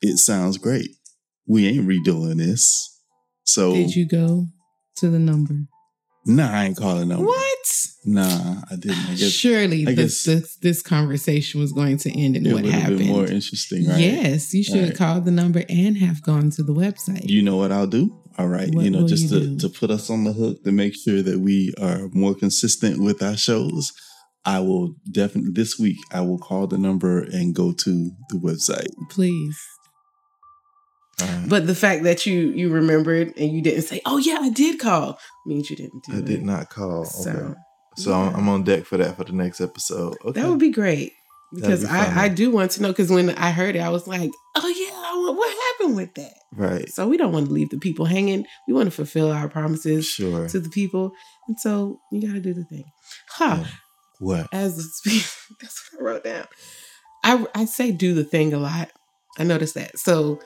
[0.00, 0.90] it sounds great.
[1.46, 2.90] We ain't redoing this.
[3.44, 4.48] So Did you go
[4.96, 5.66] to the number?
[6.24, 7.24] Nah, I ain't calling them.
[7.24, 7.58] What?
[8.04, 8.98] Nah, I didn't.
[9.08, 12.64] I guess Surely I this, guess- this this conversation was going to end in what
[12.64, 12.98] happened.
[12.98, 14.00] been more interesting, right?
[14.00, 14.98] Yes, you should have Right.
[14.98, 17.28] called the number and have gone to the website.
[17.28, 18.16] You know what I'll do?
[18.38, 18.72] All right.
[18.74, 19.58] What you know, just you to, do?
[19.58, 23.22] to put us on the hook to make sure that we are more consistent with
[23.22, 23.92] our shows,
[24.44, 28.88] I will definitely this week I will call the number and go to the website.
[29.10, 29.58] Please.
[31.22, 31.48] Right.
[31.48, 34.78] But the fact that you you remembered and you didn't say, "Oh yeah, I did
[34.78, 36.16] call," means you didn't do it.
[36.16, 36.24] I it.
[36.24, 37.04] did not call.
[37.04, 37.54] So, okay.
[37.96, 38.36] So I'm, yeah.
[38.38, 40.16] I'm on deck for that for the next episode.
[40.24, 40.40] Okay.
[40.40, 41.12] That would be great
[41.54, 42.24] because be I.
[42.24, 42.88] I do want to know.
[42.88, 46.88] Because when I heard it, I was like, "Oh yeah, what happened with that?" right.
[46.88, 48.46] So we don't want to leave the people hanging.
[48.66, 50.48] We want to fulfill our promises Sure.
[50.48, 51.12] to the people,
[51.48, 52.84] and so you got to do the thing.
[53.28, 53.58] Huh?
[53.60, 53.66] Yeah.
[54.20, 54.46] What?
[54.52, 55.26] As speaker,
[55.60, 56.46] that's what I wrote down.
[57.24, 58.90] I I say do the thing a lot.
[59.38, 59.98] I noticed that.
[59.98, 60.40] So,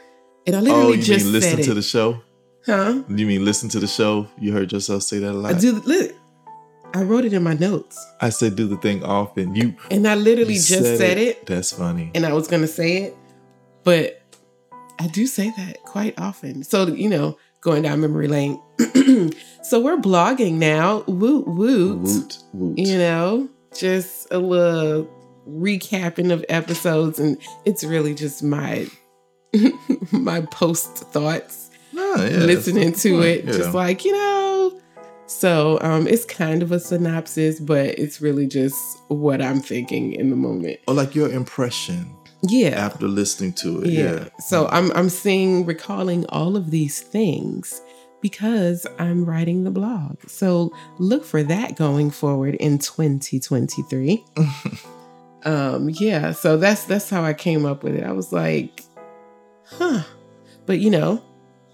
[0.46, 1.74] and I Oh, literally you just mean listen said to it.
[1.74, 2.22] the show?
[2.66, 3.02] huh?
[3.08, 4.26] You mean listen to the show?
[4.38, 5.54] You heard yourself say that a lot.
[5.54, 5.80] I do.
[5.84, 6.12] Look,
[6.94, 9.54] I wrote it in my notes, I said do the thing often.
[9.54, 11.46] You and I literally just said, it.
[11.46, 12.10] That's funny.
[12.14, 13.16] and I was gonna say it,
[13.84, 14.22] but
[14.98, 16.62] I do say that quite often.
[16.64, 18.60] So you know, going down memory lane.
[19.62, 21.02] so we're blogging now.
[21.06, 21.98] Woot woot.
[21.98, 22.78] Woot woot.
[22.78, 25.08] You know, just a little
[25.48, 28.86] recapping of episodes, and it's really just my
[30.12, 33.52] my post thoughts, Ah, yeah, listening to it, yeah.
[33.52, 34.80] just like you know.
[35.26, 38.76] So um, it's kind of a synopsis, but it's really just
[39.08, 40.78] what I'm thinking in the moment.
[40.86, 42.06] or like your impression
[42.42, 42.68] Yeah.
[42.86, 43.90] after listening to it.
[43.90, 44.02] yeah.
[44.12, 44.28] Yeah.
[44.40, 47.80] So I'm I'm seeing recalling all of these things
[48.22, 50.16] because I'm writing the blog.
[50.28, 54.24] So look for that going forward in 2023.
[55.44, 58.04] um yeah, so that's that's how I came up with it.
[58.04, 58.84] I was like,
[59.66, 60.02] huh.
[60.66, 61.22] But you know,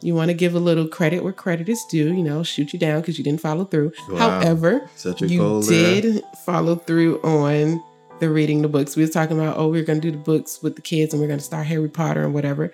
[0.00, 2.78] you want to give a little credit where credit is due, you know, shoot you
[2.78, 3.92] down because you didn't follow through.
[4.09, 4.40] Wow.
[4.40, 4.88] However,
[5.20, 7.83] you did follow through on
[8.20, 8.96] the reading the books.
[8.96, 11.28] We was talking about, oh, we're gonna do the books with the kids and we're
[11.28, 12.72] gonna start Harry Potter and whatever.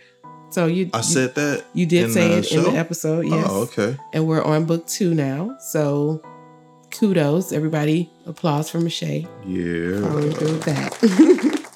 [0.51, 1.65] So you I you- said that.
[1.75, 3.47] you did say it in the episode, oh, yes.
[3.51, 3.97] Oh, okay.
[4.15, 5.57] And we're on book two now.
[5.61, 6.23] So
[6.91, 8.11] kudos, everybody.
[8.27, 10.01] Applause for Michelle Yeah.
[10.01, 11.65] following through with that.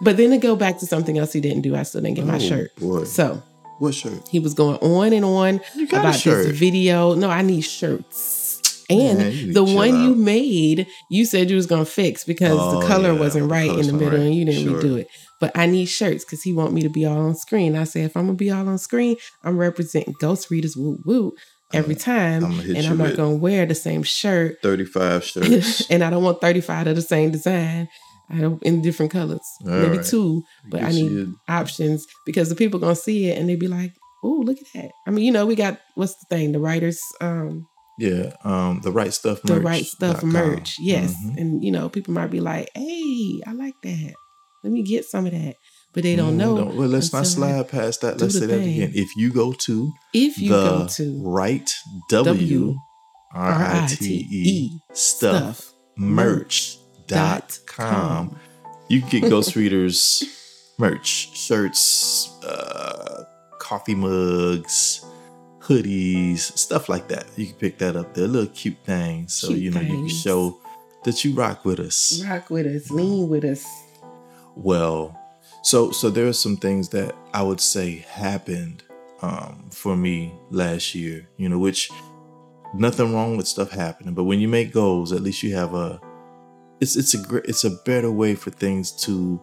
[0.00, 2.26] but then to go back to something else he didn't do, I still didn't get
[2.26, 2.76] my Oh, shirt.
[2.76, 3.04] Boy.
[3.04, 3.42] So
[3.78, 4.26] What shirt?
[4.28, 7.14] he was going on and on about this video.
[7.14, 8.84] No, I need shirts.
[8.90, 12.86] And Man, the one you made, you said you was gonna fix because Oh, the
[12.86, 14.26] color yeah, wasn't right in the middle right.
[14.26, 14.82] and you didn't Sure.
[14.82, 15.08] redo it.
[15.40, 17.76] But I need shirts because he want me to be all on screen.
[17.76, 21.32] I said if I'm gonna be all on screen, I'm representing Ghost Readers woo woo
[21.72, 22.44] every uh, time.
[22.44, 24.58] I'ma and I'm not gonna wear the same shirt.
[24.62, 25.90] 35 shirts.
[25.90, 27.88] and I don't want 35 of the same design.
[28.30, 29.46] I don't in different colors.
[29.64, 30.06] All Maybe right.
[30.06, 33.92] two, but I need options because the people gonna see it and they be like,
[34.22, 34.90] oh, look at that.
[35.06, 37.66] I mean, you know, we got what's the thing, the writers um
[37.98, 38.32] Yeah.
[38.42, 40.76] Um, the right stuff the right stuff merch.
[40.80, 41.14] Yes.
[41.14, 41.36] Mhm.
[41.38, 44.14] And you know, people might be like, hey, I like that.
[44.64, 45.56] Let me get some of that.
[45.92, 46.56] But they don't Mm, know.
[46.56, 48.18] don't- well, let's not slide past that.
[48.20, 48.74] Let's say that thing.
[48.82, 48.92] again.
[48.94, 51.70] If you go to If you go to right
[52.10, 52.74] w
[53.34, 58.38] r i t e stuff stuff merch dot com,
[58.88, 60.22] you can get Ghost Readers
[60.78, 63.24] merch, shirts, uh,
[63.58, 65.04] coffee mugs,
[65.60, 67.26] hoodies, stuff like that.
[67.36, 68.14] You can pick that up.
[68.14, 69.34] They're little cute things.
[69.34, 70.58] So Cute you know you can show
[71.04, 72.22] that you rock with us.
[72.24, 73.64] Rock with us, lean with us.
[74.56, 75.18] Well,
[75.62, 78.82] so so there are some things that I would say happened
[79.22, 81.28] um, for me last year.
[81.36, 81.90] You know, which
[82.74, 86.00] nothing wrong with stuff happening, but when you make goals, at least you have a.
[86.80, 89.40] It's it's a great it's a better way for things to,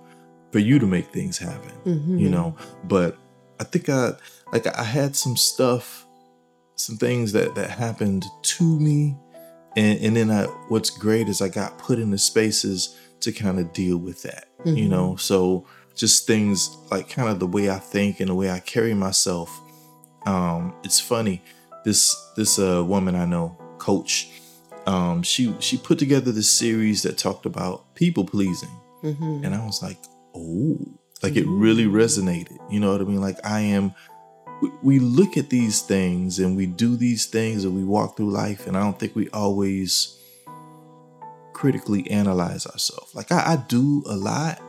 [0.52, 1.72] for you to make things happen.
[1.86, 2.20] Mhm.
[2.20, 3.18] You know, but
[3.60, 4.14] I think I
[4.52, 6.06] like I had some stuff,
[6.76, 9.16] some things that that happened to me,
[9.78, 13.60] and and then I what's great is I got put in the spaces to kind
[13.60, 14.46] of deal with that.
[14.66, 14.90] You Mhm.
[14.90, 15.66] know, so
[15.96, 19.50] just things like kind of the way I think and the way I carry myself.
[20.26, 21.42] Um, it's funny.
[21.86, 24.30] This this uh woman I know, coach,
[24.88, 28.70] um, she she put together this series that talked about people pleasing.
[29.04, 29.46] Mhm.
[29.46, 29.98] And I was like,
[30.36, 30.78] oh,
[31.24, 32.58] like it really resonated.
[32.70, 33.22] You know what I mean?
[33.22, 33.94] Like I am,
[34.84, 38.68] we, look at these things and we do these things and we walk through life,
[38.68, 40.18] and I don't think we always
[41.54, 43.14] critically analyze ourselves.
[43.14, 44.62] Like I, I do a lot,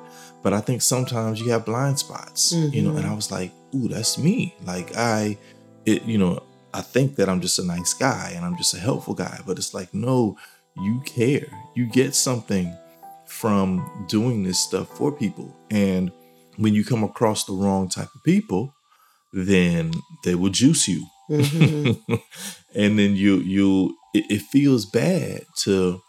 [0.42, 3.88] but I think sometimes you have blind spots, you know, and I was like, ooh,
[3.88, 4.54] that's me.
[4.64, 5.38] Like I,
[5.86, 6.42] it, you know,
[6.74, 9.58] I think that I'm just a nice guy and I'm just a helpful guy, but
[9.58, 10.36] it's like, no,
[10.76, 11.46] you care.
[11.74, 12.74] You get something
[13.26, 15.54] from doing this stuff for people.
[15.70, 16.12] And
[16.56, 18.74] when you come across the wrong type of people,
[19.32, 19.92] then
[20.24, 21.06] they will juice you.
[21.30, 22.00] Mhm.
[22.74, 26.02] and then you you it, it feels bad to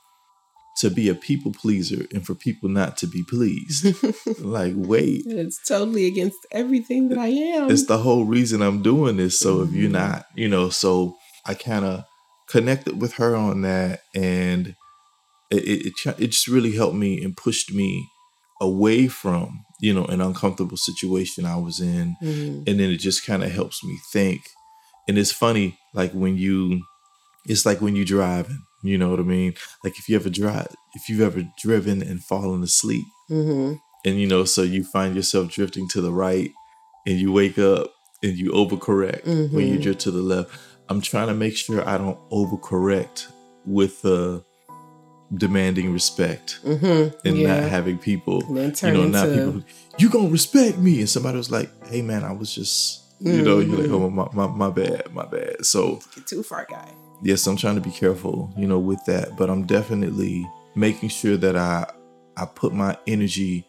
[0.77, 3.85] to be a people pleaser and for people not to be pleased.
[4.39, 7.69] like, wait, it's totally against everything that I am.
[7.69, 9.39] it's the whole reason I'm doing this.
[9.39, 9.93] So if you're Mhm.
[9.93, 12.03] not, you know, so I kind of
[12.49, 14.75] connected with her on that, and
[15.51, 18.07] it it, it just really helped me and pushed me
[18.61, 22.67] away from you know an uncomfortable situation I was in, Mhm.
[22.67, 24.41] and then it just kind of helps me think.
[25.07, 26.81] And it's funny, like when you,
[27.45, 28.59] it's like when you're driving.
[28.83, 29.53] You know what I mean?
[29.83, 33.79] Like if you ever drive, if you've ever driven and fallen asleep Mhm.
[34.05, 36.51] and you know so you find yourself drifting to the right
[37.07, 37.87] and you wake up
[38.21, 39.81] and you overcorrect when you Mhm.
[39.83, 40.49] drift to the left
[40.89, 43.27] i'm trying to make sure i don't overcorrect
[43.65, 44.39] with uh
[45.35, 47.15] demanding respect Mhm.
[47.25, 47.61] and yeah.
[47.61, 49.63] not having people you know not people
[49.97, 53.59] you gonna respect me and somebody was like hey man i was just you know
[53.59, 53.93] you're like Mhm.
[54.03, 56.89] oh my, my, my bad my bad so get too far guy.
[57.23, 61.37] Yes i'm trying to be careful you know with that but i'm definitely making sure
[61.37, 61.85] that i
[62.37, 63.65] i put my energy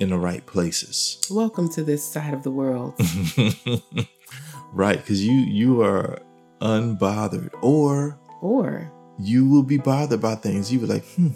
[0.00, 1.20] in the right places.
[1.30, 2.94] Welcome to this side of the world.
[4.72, 6.18] right because you you are
[6.60, 10.72] unbothered or or you will be bothered by things.
[10.72, 11.30] You were like hmm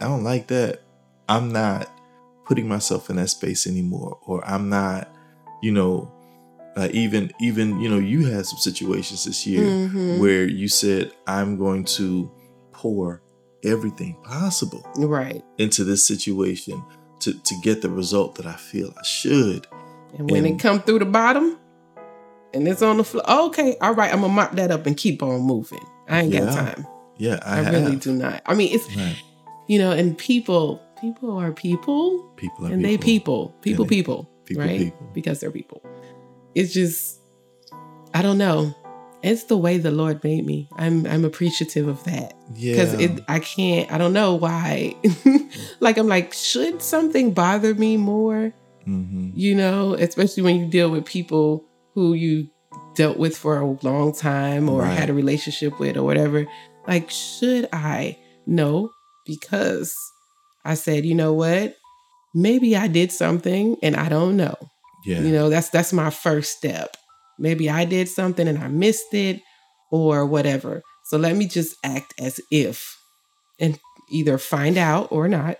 [0.00, 0.82] i don't like that.
[1.28, 1.90] I'm not
[2.44, 5.12] putting myself in that space anymore or i'm not
[5.62, 6.12] you know
[6.76, 10.18] uh, even even you know you had some situations this year Mhm.
[10.18, 12.30] where you said i'm going to
[12.72, 13.22] pour
[13.64, 15.42] everything possible right.
[15.58, 16.82] into this situation
[17.20, 19.66] to to get the result that i feel i should
[20.18, 21.58] And when And- it come through the bottom
[22.54, 25.22] and it's on the floor, okay, all right, I'm gonna mop that up and keep
[25.22, 25.84] on moving.
[26.08, 26.86] I ain't got time.
[27.18, 27.74] yeah i, I, have.
[27.74, 28.40] really do not.
[28.46, 29.16] I mean, it's Right.
[29.66, 34.30] you know, and people, people are people, people are and they people, people, they- people,
[34.46, 34.78] people, right?
[34.78, 35.06] people.
[35.12, 35.82] Because they're people.
[36.56, 37.20] It's just,
[38.14, 38.74] I don't know.
[39.22, 40.68] It's the way the Lord made me.
[40.76, 42.72] I'm I'm appreciative of that Yeah.
[42.72, 43.90] because it I can't.
[43.92, 44.94] I don't know why.
[45.80, 48.52] like I'm like, should something bother me more?
[48.84, 51.62] hmm you know, especially when you deal with people
[51.94, 52.48] who you
[52.94, 54.96] dealt with for a long time or Right.
[54.98, 56.46] had a relationship with or whatever.
[56.88, 58.16] Like, should I?
[58.46, 58.90] No,
[59.26, 59.94] because
[60.64, 61.74] I said, you know what?
[62.34, 64.56] Maybe I did something and I don't know.
[65.06, 66.96] Yeah You know, that's that's my first step.
[67.38, 69.40] Maybe I did something and I missed it
[69.90, 70.82] or whatever.
[71.04, 72.96] So let me just act as if
[73.60, 73.78] and
[74.10, 75.58] either find out or not.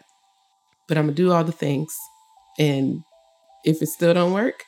[0.89, 1.95] But I'm gonna do all the things.
[2.59, 3.01] And
[3.65, 4.65] if it still don't work,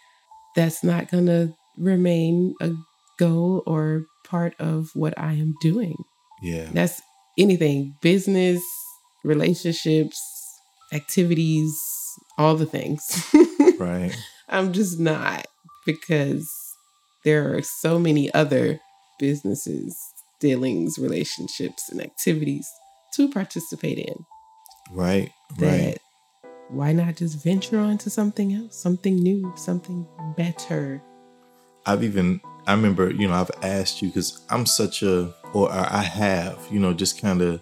[0.54, 2.72] that's not gonna remain a
[3.18, 5.96] goal or part of what I am doing.
[6.42, 7.00] yeah That's
[7.38, 8.62] anything, business,
[9.24, 10.20] relationships,
[10.92, 11.72] activities,
[12.36, 13.02] all the things.
[13.78, 14.14] right
[14.48, 15.46] I'm just not
[15.86, 16.50] because
[17.24, 18.80] there are so many other
[19.18, 19.96] businesses,
[20.40, 22.68] dealings, relationships, and activities
[23.14, 24.24] to participate in
[24.92, 25.98] right right
[26.68, 30.06] why not just venture on to something else, something new, something
[30.36, 31.02] better?
[31.86, 36.02] I've even I remember you know I've asked you because I'm such a or I
[36.02, 37.60] have you know just kind of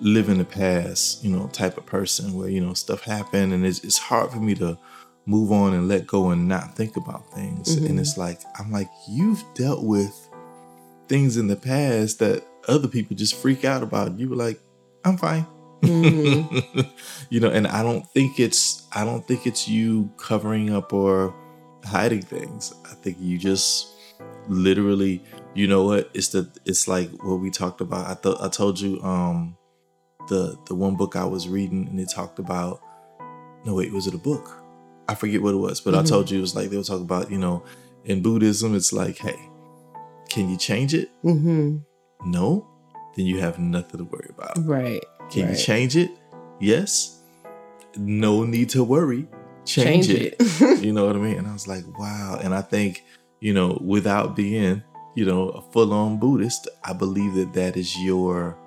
[0.00, 3.64] live in the past you know type of person where you know stuff happened and
[3.64, 4.76] it's, it's hard for me to
[5.26, 7.88] move on and let go and not think about things Mhm.
[7.90, 10.14] and it's like I'm like you've dealt with
[11.08, 14.60] things in the past that other people just freak out about you were like
[15.04, 15.46] I'm fine
[15.82, 16.88] Mhm.
[17.30, 21.34] you know, and I don't think it's I don't think it's you covering up or
[21.84, 22.72] hiding things.
[22.90, 23.88] I think you just
[24.48, 25.22] literally,
[25.54, 26.08] you know what?
[26.14, 28.06] It's the it's like what we talked about.
[28.06, 29.56] I thought I told you um
[30.28, 32.80] the the one book I was reading and it talked about
[33.66, 34.63] no wait, was it a book?
[35.08, 36.08] I forget what it was, but I Mhm.
[36.08, 37.62] told you it was like they were talking about, you know,
[38.04, 39.38] in Buddhism it's like, hey,
[40.28, 41.10] can you change it?
[41.24, 41.78] Mm-hmm.
[42.30, 42.66] No?
[43.16, 44.56] Then you have nothing to worry about.
[44.66, 45.02] Right.
[45.30, 46.10] Can you change it?
[46.60, 47.20] Yes.
[47.96, 49.28] No need to worry.
[49.64, 50.36] Change, it.
[50.82, 51.38] you know what I mean?
[51.38, 52.38] And I was like, wow.
[52.42, 53.04] And I think,
[53.40, 54.82] you know, without being,
[55.14, 58.58] you know, a full on Buddhist, I believe that that is your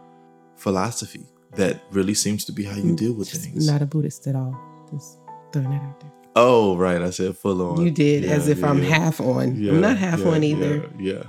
[0.56, 1.26] philosophy.
[1.56, 3.68] That really seems to be how you deal with Just things.
[3.68, 4.56] Not a Buddhist at all.
[4.92, 5.18] Just
[5.52, 6.12] throwing that out there.
[6.46, 7.02] Oh, right.
[7.02, 7.82] I said full on.
[7.84, 9.56] You did as Yeah, if I'm yeah, half on.
[9.56, 10.74] yeah, I'm not half on either.
[11.00, 11.24] Yeah,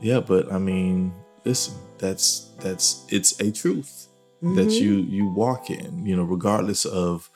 [0.00, 0.20] yeah.
[0.20, 1.12] But I mean,
[1.44, 3.92] listen, that's that's it's a truth.
[4.42, 4.80] that Mhm.
[4.80, 7.28] you you walk in you know regardless of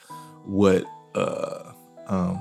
[0.61, 0.83] what
[1.15, 1.73] uh
[2.15, 2.37] um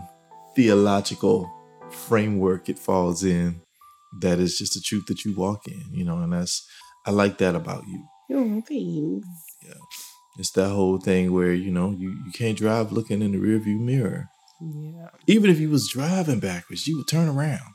[0.56, 1.52] theological
[1.92, 3.60] framework it falls in
[4.22, 6.56] that is just the truth that you walk in you know and that's
[7.06, 8.00] i like that about you
[8.32, 9.28] Oh, thanks.
[9.68, 9.82] Yeah.
[10.39, 13.78] It's that whole thing where you know you, you can't drive looking in the rearview
[13.92, 14.30] mirror
[14.63, 15.10] Yeah.
[15.28, 17.73] even if you was driving backwards you would turn around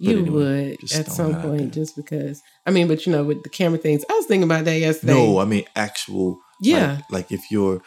[0.00, 1.70] But You anyway, would at some point, there.
[1.82, 2.40] just because.
[2.66, 5.12] I mean, but you know, with the camera things, I was thinking about that yesterday.
[5.12, 7.80] no i mean actual yeah, like, like if you're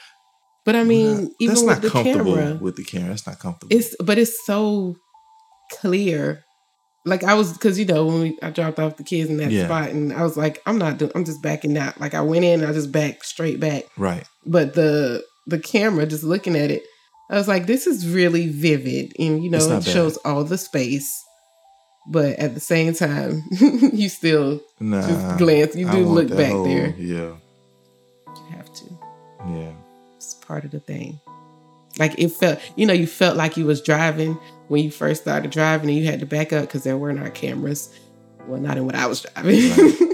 [0.65, 3.25] but I mean, Well, even that's with not the comfortable camera, with the camera that's
[3.25, 4.95] not comfortable it's but it's so
[5.71, 6.43] clear.
[7.03, 9.49] Like I was, because you know, when we, I dropped off the kids in that
[9.51, 9.65] Yeah.
[9.65, 11.11] spot, and I was like, I'm not doing.
[11.15, 11.99] I'm just backing out.
[11.99, 13.85] Like I went in, I just backed straight back.
[13.97, 16.83] right But the the camera, just looking at it,
[17.31, 19.83] I was like, this is really vivid, and you know, it bad.
[19.85, 21.23] shows all the space.
[22.07, 25.75] But at the same time, you still Nah, just glance.
[25.75, 26.89] You do look back whole- there.
[26.97, 27.35] Yeah,
[28.27, 28.85] You have to.
[29.49, 29.71] yeah,
[30.17, 31.19] It's part of the thing.
[31.99, 34.33] Like it felt, you know, you felt like you was driving
[34.67, 37.23] when you first started driving, and you had to back up because there were not
[37.25, 37.93] our cameras.
[38.47, 39.69] Well, not in what I was driving.
[39.71, 40.07] Right.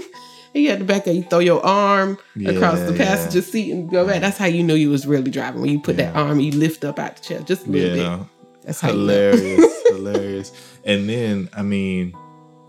[0.58, 1.14] and you had to back up.
[1.14, 4.20] You throw your arm across the passenger seat and go back.
[4.20, 5.60] That's how you knew you was really driving.
[5.62, 8.16] When you put that arm, you lift up out the chair just a little yeah.
[8.18, 8.26] bit.
[8.64, 9.00] That's how you know.
[9.00, 10.52] hilarious, hilarious.
[10.84, 12.12] And then, I mean,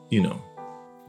[0.10, 0.42] you know,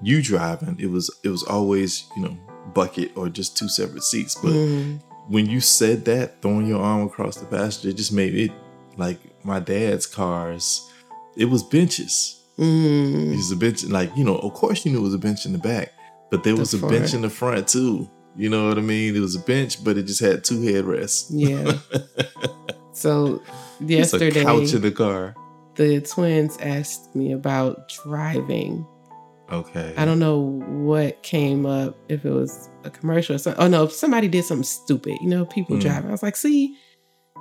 [0.02, 2.36] you driving, it was it was always you know
[2.74, 4.34] bucket or just two separate seats.
[4.34, 5.00] But Mm.
[5.28, 8.50] when you said that, throwing your arm across the passenger, it just made it
[8.96, 10.88] like my dad's cars.
[11.36, 12.40] It was benches.
[12.58, 13.36] It Mm.
[13.36, 14.36] was a bench, like you know.
[14.36, 15.92] Of course, you knew it was a bench in the back,
[16.30, 16.94] but there The was a front.
[16.94, 18.08] bench in the front too.
[18.36, 19.16] You know what I mean?
[19.16, 21.26] It was a bench, but it just had two headrests.
[21.30, 21.78] Yeah.
[22.92, 23.40] So
[23.80, 25.34] yesterday, couch in the car.
[25.76, 28.86] the twins asked me about driving.
[29.50, 29.94] Okay.
[29.96, 30.38] I don't know
[30.68, 33.62] what came up, if it was a commercial or something.
[33.62, 35.14] Oh no, somebody did something stupid.
[35.22, 35.80] You know, people Mm.
[35.80, 36.08] driving.
[36.10, 36.76] I was like, see,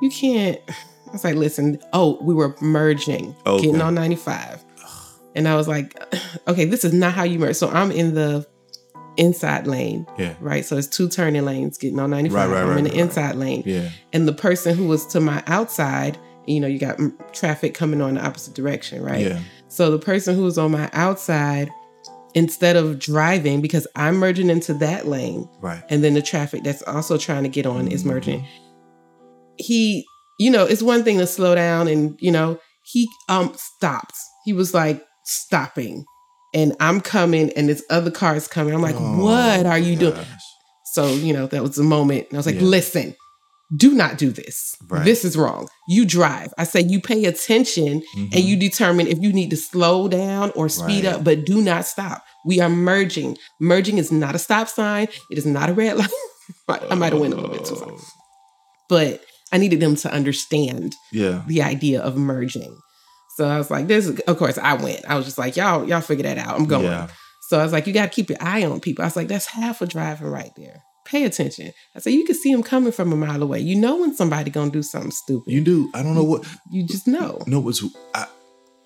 [0.02, 0.60] you can't.
[0.70, 3.66] I was like, listen, oh, we were merging, Okay.
[3.66, 4.64] getting on 95.
[5.36, 6.00] And I was like,
[6.48, 7.56] okay, this is not how you merge.
[7.56, 8.48] So I'm in the
[9.20, 10.34] inside lane, Yeah.
[10.40, 10.66] right?
[10.66, 12.34] So it's two turning lanes getting on 95.
[12.50, 13.62] Right, right, I'm right, in the inside lane.
[13.66, 13.90] Yeah.
[14.14, 16.98] And the person who was to my outside, you know, you got
[17.34, 19.26] traffic coming on the opposite direction, right?
[19.28, 19.40] Yeah.
[19.68, 21.70] So the person who was on my outside,
[22.34, 25.84] instead of driving, because I'm merging into that lane, Right.
[25.90, 28.10] and then the traffic that's also trying to get on is Mm-hmm.
[28.10, 28.46] merging.
[29.58, 30.06] He,
[30.40, 34.16] you know, it's one thing to slow down and, you know, he um stopped.
[34.46, 36.06] He was like stopping.
[36.54, 38.74] And I'm coming and this other car is coming.
[38.74, 40.26] I'm like, Oh, what are you doing?
[40.94, 42.26] So, you know, that was the moment.
[42.30, 42.62] And I was like, Yeah.
[42.64, 43.16] listen,
[43.78, 44.76] do not do this.
[44.90, 45.06] Right.
[45.06, 45.68] This is wrong.
[45.88, 46.52] You drive.
[46.58, 48.34] I say you pay attention Mhm.
[48.34, 51.14] and you determine if you need to slow down or speed Right.
[51.14, 52.24] up, but do not stop.
[52.46, 53.38] We are merging.
[53.62, 55.08] Merging is not a stop sign.
[55.30, 56.10] It is not a red light.
[56.90, 58.02] I might have went a little bit too far, Oh,
[58.90, 61.44] but I needed them to understand Yeah.
[61.48, 62.76] the idea of merging.
[63.40, 65.02] So I was like, "This." is- Of course, I went.
[65.08, 66.60] I was just like, "Y'all, y'all figure that out.
[66.60, 67.08] I'm going." Yeah.
[67.48, 69.30] So I was like, "You got to keep your eye on people." I was like,
[69.30, 70.84] "That's half of driving right there.
[71.06, 73.62] Pay attention." I said, "You can see them coming from a mile away.
[73.62, 75.52] You know when somebody gonna do something stupid.
[75.54, 75.90] You do.
[75.94, 76.46] I don't know what.
[76.70, 77.82] You just know No, what's.
[78.14, 78.28] I,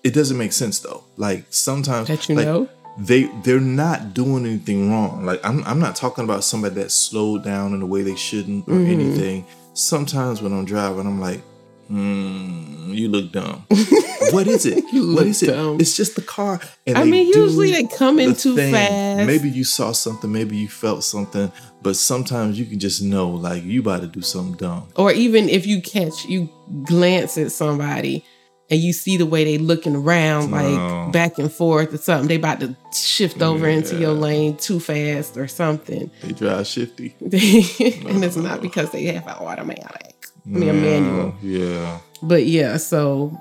[0.04, 1.02] it doesn't make sense though.
[1.16, 5.26] Like sometimes that you like, know." they they're not doing anything wrong.
[5.26, 8.68] Like I'm I'm not talking about somebody that slowed down in a way they shouldn't
[8.68, 8.92] or Mhm.
[8.92, 9.44] anything.
[9.74, 11.42] Sometimes when I'm driving, I'm like,
[11.88, 13.66] hmm, you look dumb.
[14.30, 14.84] what is it?
[14.92, 15.46] You what look is it?
[15.48, 15.80] dumb.
[15.80, 16.60] It's just the car.
[16.86, 18.72] And I they mean, usually they come in the too thing.
[18.72, 19.26] fast.
[19.26, 21.50] Maybe you saw something, maybe you felt something,
[21.82, 24.88] but sometimes you can just know like you about to do something dumb.
[24.96, 26.48] or even if you catch you
[26.84, 28.24] glance at somebody
[28.70, 31.10] and you see the way they looking around like No.
[31.12, 32.28] back and forth or something.
[32.28, 36.10] They about to shift over into your lane too fast or something.
[36.22, 37.14] They drive shifty.
[37.20, 40.13] and it's not because they have an automatic.
[40.46, 41.34] I mean, a manual.
[41.42, 42.00] Yeah.
[42.22, 43.40] But yeah, so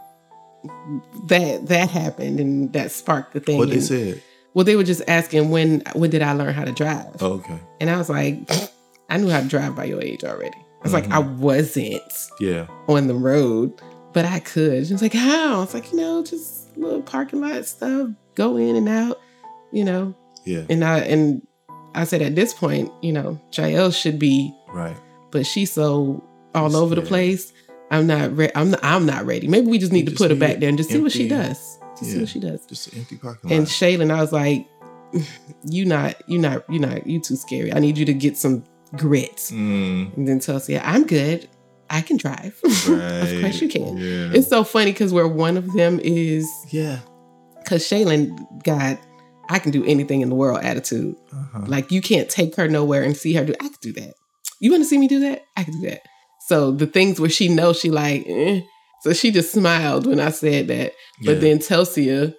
[1.27, 3.57] that that happened and that sparked the thing.
[3.57, 4.23] What they And- said.
[4.53, 7.21] Well, they were just asking when when did I learn how to drive?
[7.21, 7.59] Oh, okay.
[7.81, 8.37] And I was like,
[9.09, 10.55] I knew how to drive by your age already.
[10.55, 11.11] I was like, Mhm.
[11.13, 12.01] I wasn't
[12.39, 12.67] Yeah.
[12.87, 13.73] on the road,
[14.13, 14.85] but I could.
[14.85, 15.63] She was like, How?
[15.63, 19.19] It's like, you know, just little parking lot stuff, go in and out,
[19.71, 20.13] you know.
[20.45, 20.63] Yeah.
[20.69, 21.41] And I and
[21.95, 24.95] I said at this point, you know, Jael should be, Right.
[25.31, 26.23] but she's so
[26.55, 27.53] all over the place.
[27.91, 28.51] I'm not ready.
[28.55, 29.47] I'm not, I'm not ready.
[29.47, 31.11] Maybe we just need You to just put her back there and just see what
[31.11, 31.77] she does.
[31.99, 32.65] Just see what she does.
[32.65, 33.55] Just an empty parking lot.
[33.57, 34.67] And Shaylin, I was like,
[35.63, 37.71] you not, you not, you not, you too scary.
[37.71, 38.63] I need you to get some
[38.95, 39.37] grit.
[39.51, 41.47] Mm, And then Chelsea, I'm good.
[41.89, 42.59] I can drive.
[42.63, 42.71] right.
[42.89, 43.97] of course you can.
[43.97, 44.31] Yeah.
[44.33, 46.99] It's so funny because where one of them is, yeah.
[47.59, 48.99] because Shaylin got,
[49.49, 51.15] I can do anything in the world attitude.
[51.31, 51.65] Uh-huh.
[51.67, 53.53] Like you can't take her nowhere and see her do.
[53.59, 54.15] I can do that.
[54.59, 55.43] You want to see me do that?
[55.55, 56.01] I can do that.
[56.47, 58.61] So the things where she knows she like, eh.
[59.01, 60.93] so she just smiled when I said that.
[61.25, 61.39] But Yeah.
[61.39, 62.33] then Telsia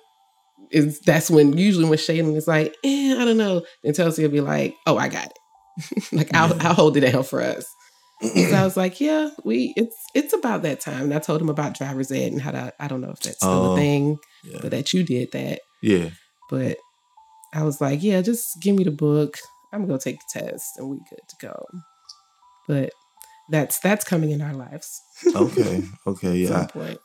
[0.71, 3.65] is that's when usually when Shaylin is like, eh, I don't know.
[3.83, 6.13] Then Telsia will be like, oh, I got it.
[6.13, 7.67] like I'll I'll hold it down for us.
[8.23, 11.03] so I was like, yeah, we it's it's about that time.
[11.05, 13.37] And I told him about driver's ed and how to I don't know if that's
[13.37, 13.73] still Oh.
[13.73, 14.59] a thing, yeah.
[14.63, 15.61] but that you did that.
[15.83, 16.11] yeah.
[16.51, 16.77] But
[17.55, 19.39] I was like, yeah, just give me the book.
[19.73, 21.65] I'm gonna go take the test and we good to go.
[22.69, 22.93] But
[23.51, 25.01] that's that's coming in our lives.
[25.34, 25.82] Okay.
[26.07, 26.36] Okay.
[26.38, 26.66] Yeah.
[26.66, 26.99] point.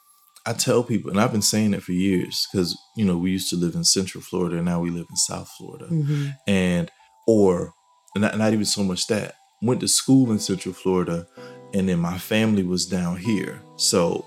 [0.46, 3.50] I tell people, and I've been saying it for years, because you know we used
[3.50, 6.36] to live in Central Florida, and now we live in South Florida, Mhm.
[6.48, 6.90] and
[7.28, 7.74] or
[8.16, 11.28] not, not even so much that went to school in Central Florida,
[11.74, 13.62] and then my family was down here.
[13.76, 14.26] So,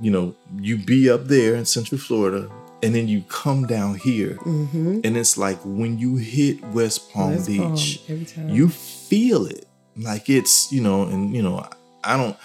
[0.00, 2.48] you know, you be up there in Central Florida,
[2.82, 5.02] and then you come down here, Mhm.
[5.04, 8.48] and it's like when you hit West Palm West Palm, Beach, every time.
[8.48, 9.66] you feel it
[9.96, 11.66] like it's you know and you know
[12.04, 12.36] i don't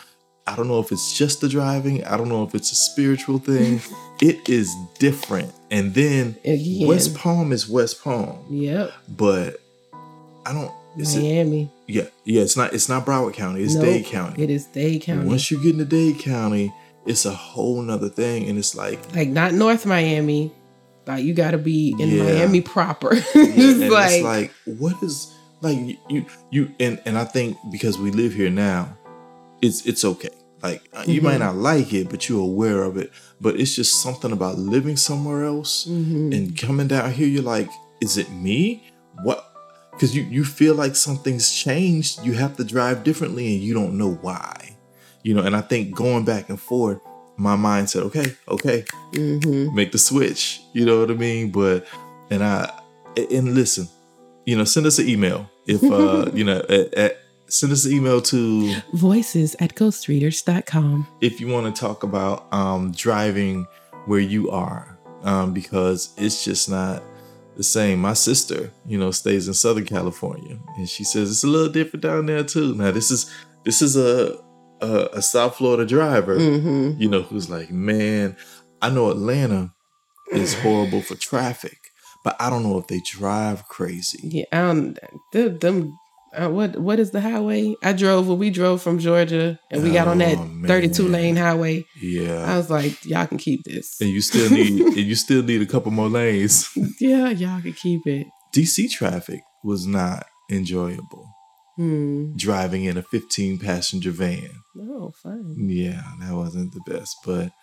[0.47, 3.39] i don't know if it's just the driving i don't know if it's a spiritual
[3.39, 3.79] thing
[4.21, 6.87] it is different and then Again.
[6.87, 8.91] west palm is west palm Yep.
[9.09, 9.61] but
[10.45, 11.71] i don't is it Miami.
[11.87, 15.01] yeah yeah it's not it's not broward county it's Nope, dade county It is Dade
[15.03, 15.27] County.
[15.27, 16.73] once you get into dade county
[17.05, 20.51] it's a whole nother thing and it's like like not North Miami.
[21.05, 22.23] Like you got to be in Yeah.
[22.23, 23.13] Miami proper.
[23.15, 23.21] Yeah,
[23.55, 27.57] Just and like, it's like what is like you, you you and and I think
[27.71, 28.97] because we live here now,
[29.61, 30.29] it's it's okay.
[30.63, 31.39] Like uh, you might Mhm.
[31.39, 33.11] not like it, but you're aware of it.
[33.39, 36.35] But it's just something about living somewhere else Mhm.
[36.35, 37.27] and coming down here.
[37.27, 37.69] You're like,
[38.01, 38.83] is it me?
[39.23, 39.43] What?
[39.91, 42.23] Because you you feel like something's changed.
[42.25, 44.77] You have to drive differently, and you don't know why.
[45.23, 46.99] You know, and I think going back and forth,
[47.37, 49.73] my mind said, okay, okay, Mhm.
[49.73, 50.61] make the switch.
[50.73, 51.51] You know what I mean?
[51.51, 51.85] But
[52.31, 52.71] and I
[53.31, 53.87] and listen,
[54.47, 57.11] you know, send us an email if uh you know at, at,
[57.47, 61.07] send us an email to voices at ghostreaders.com.
[61.21, 63.65] if you want to talk about um driving
[64.05, 67.03] where you are um because it's just not
[67.57, 67.99] the same.
[67.99, 72.03] My sister, you know, stays in Southern California, and she says it's a little different
[72.03, 72.75] down there too.
[72.75, 73.21] Now this is
[73.65, 74.37] this is a
[74.79, 77.01] a, a South Florida driver Mm-hmm.
[77.01, 78.37] you know, who's like, man,
[78.79, 79.73] I know Atlanta
[80.31, 81.76] is horrible for traffic,
[82.27, 84.19] but I don't know if they drive crazy.
[84.21, 84.99] Yeah, I don't.
[85.31, 85.99] Them, them
[86.33, 87.73] uh, what what is the highway?
[87.81, 91.37] I drove when we drove from Georgia, and we got on that Oh, 32 lane
[91.37, 91.85] highway.
[92.01, 94.01] Yeah, I was like, y'all can keep this.
[94.01, 96.69] And you still need and you still need a couple more lanes.
[96.99, 98.27] Yeah, y'all can keep it.
[98.53, 101.31] DC traffic was not enjoyable.
[101.77, 102.35] Hmm.
[102.35, 104.49] Driving in a 15 passenger van.
[104.77, 105.69] Oh, fine.
[105.69, 107.15] Yeah, that wasn't the best.
[107.25, 107.53] But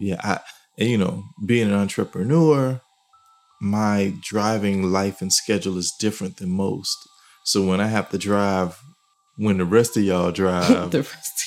[0.00, 0.40] yeah, I
[0.80, 2.80] and you know, being an entrepreneur,
[3.60, 6.96] my driving life and schedule is different than most.
[7.44, 8.78] So when I have to drive
[9.36, 11.46] when the rest of y'all drive, the rest of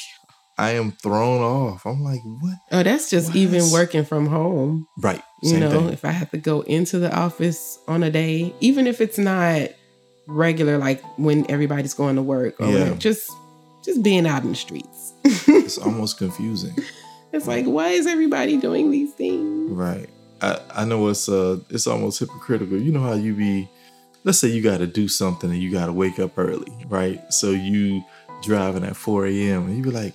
[0.55, 1.83] I am thrown off.
[1.85, 2.57] I'm like, what?
[2.71, 3.35] Oh, that's just What?
[3.37, 4.85] even working from home.
[4.99, 5.21] Right.
[5.41, 5.89] You know, thing.
[5.89, 9.69] if I have to go into the office on a day, even if it's not
[10.27, 12.73] regular, like when everybody's going to work or Yeah.
[12.73, 13.31] whatever, just
[13.83, 15.13] just being out in the streets.
[15.25, 16.75] It's almost confusing.
[17.33, 19.71] It's like, why is everybody doing these things?
[19.71, 20.07] Right.
[20.43, 22.77] I, I know it's uh it's almost hypocritical.
[22.77, 23.69] You know how you be
[24.23, 27.21] let's say you gotta do something and you gotta wake up early, right?
[27.33, 28.03] So you
[28.41, 29.67] driving at 4 a.m.
[29.67, 30.13] and you be like,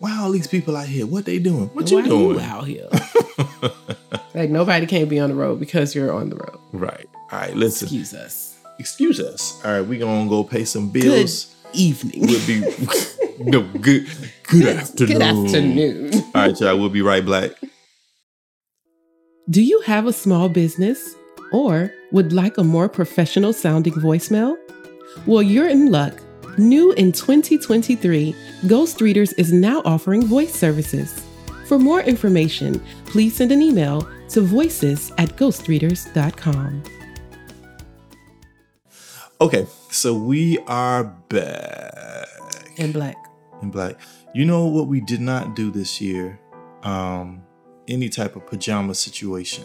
[0.00, 1.68] why all these people out here, what they doing?
[1.68, 2.40] What you Why doing?
[2.40, 2.88] out here?
[4.34, 6.58] like nobody can't be on the road because you're on the road.
[6.72, 7.06] right.
[7.32, 7.86] All right, listen.
[7.86, 8.58] Excuse us.
[8.78, 9.60] Excuse us.
[9.64, 11.44] All right, we gonna go pay some bills.
[11.46, 12.20] Good Evening.
[12.26, 12.60] We'll be
[13.40, 14.06] no good
[14.44, 15.12] good afternoon.
[15.18, 16.14] Good afternoon.
[16.34, 17.50] All right, y'all, we'll be right back.
[19.50, 21.16] Do you have a small business
[21.52, 24.56] or would like a more professional sounding voicemail?
[25.26, 26.14] Well, you're in luck.
[26.56, 28.34] New in 2023,
[28.66, 31.20] Ghost Readers is now offering voice services.
[31.66, 36.82] For more information, please send an email to voices at ghostreaders.com.
[39.40, 42.28] Okay, so we are back
[42.76, 43.16] In black.
[43.62, 43.96] in black.
[44.34, 46.38] You know what we did not do this year?
[46.82, 47.43] Um,
[47.88, 49.64] any type of pajama situation.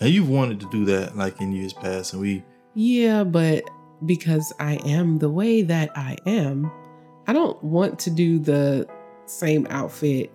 [0.00, 2.44] And you've wanted to do that like in years past, and we
[2.74, 3.64] Yeah, but
[4.06, 6.70] because I am the way that I am,
[7.26, 8.86] I don't want to do the
[9.26, 10.30] same outfit.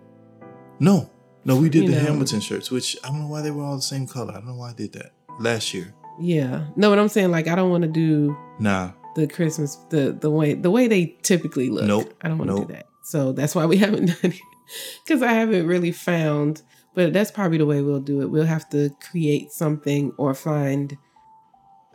[0.80, 1.10] no,
[1.46, 2.08] no, we did You the know.
[2.12, 4.32] Hamilton shirts, which I don't know why they were all the same color.
[4.32, 5.94] I don't know why I did that last year.
[6.20, 6.66] Yeah.
[6.76, 10.30] No, what I'm saying, like, I don't want to do Nah, the Christmas the the
[10.30, 11.86] way the way they typically look.
[11.86, 12.14] Nope.
[12.22, 12.68] I don't want to Nope.
[12.68, 12.86] do that.
[13.04, 14.40] So that's why we haven't done it
[15.06, 16.62] because I haven't really found.
[16.96, 18.30] But that's probably the way we'll do it.
[18.30, 20.96] We'll have to create something or find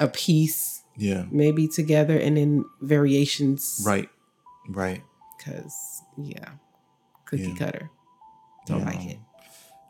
[0.00, 3.82] a piece yeah, maybe together and then variations.
[3.86, 4.08] right,
[4.68, 5.02] right.
[5.36, 6.50] Because yeah,
[7.26, 7.54] cookie Yeah.
[7.54, 7.90] cutter.
[8.66, 8.86] Don't Yeah.
[8.86, 9.18] like it.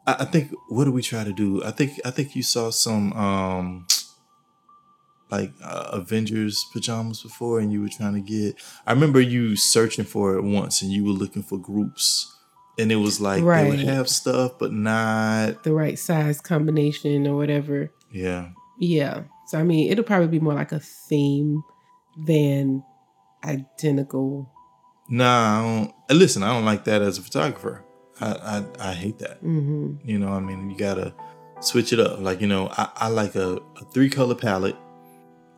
[0.06, 1.64] I, I think what do we try to do?
[1.64, 3.86] I think I think you saw some um
[5.30, 8.56] like uh, Avengers pajamas before, and you were trying to get.
[8.86, 12.34] I remember you searching for it once, and you were looking for groups,
[12.78, 15.64] and it was like they would have stuff, but not.
[15.64, 17.90] The right size combination or whatever.
[18.12, 19.24] Yeah, Yeah.
[19.48, 21.62] So I mean, it'll probably be more like a theme
[22.26, 22.82] than
[23.44, 24.50] identical.
[25.08, 25.60] nah.
[25.60, 25.62] I
[26.08, 27.84] don't, listen, I don't like that as a photographer.
[28.20, 28.32] I
[28.80, 29.38] I, I hate that.
[29.40, 31.14] hmm You know, I mean, you gotta
[31.60, 32.20] switch it up.
[32.20, 34.76] Like you know, I, I like a, a three color palette,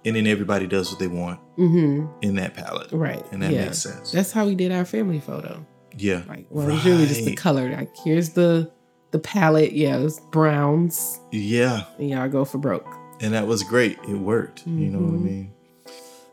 [0.05, 3.25] and then everybody does what they want hmm in that palette, Right.
[3.33, 3.65] and that yeah.
[3.67, 4.13] makes sense.
[4.13, 5.67] That's how we did our family photo.
[6.03, 6.23] Yeah.
[6.29, 7.71] Like, well, it was really just the color.
[7.71, 8.71] Like, here's the
[9.13, 9.73] the palette.
[9.73, 12.87] Yeah, it was browns, Yeah, and y'all go for broke.
[13.21, 13.99] and that was great.
[14.09, 14.67] It worked.
[14.67, 15.23] You know what I Mhm.
[15.23, 15.53] mean?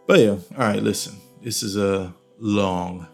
[0.07, 0.81] But yeah, all right.
[0.81, 3.07] Listen, this is a long,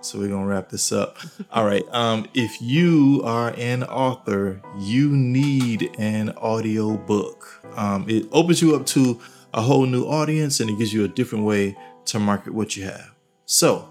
[0.00, 1.18] so we're gonna wrap this up.
[1.52, 1.84] all right.
[1.92, 7.62] Um, if you are an author, you need an audio book.
[7.76, 9.20] Um, it opens you up to
[9.54, 11.76] a whole new audience, and it gives you a different way
[12.06, 13.10] to market what you have.
[13.44, 13.88] So.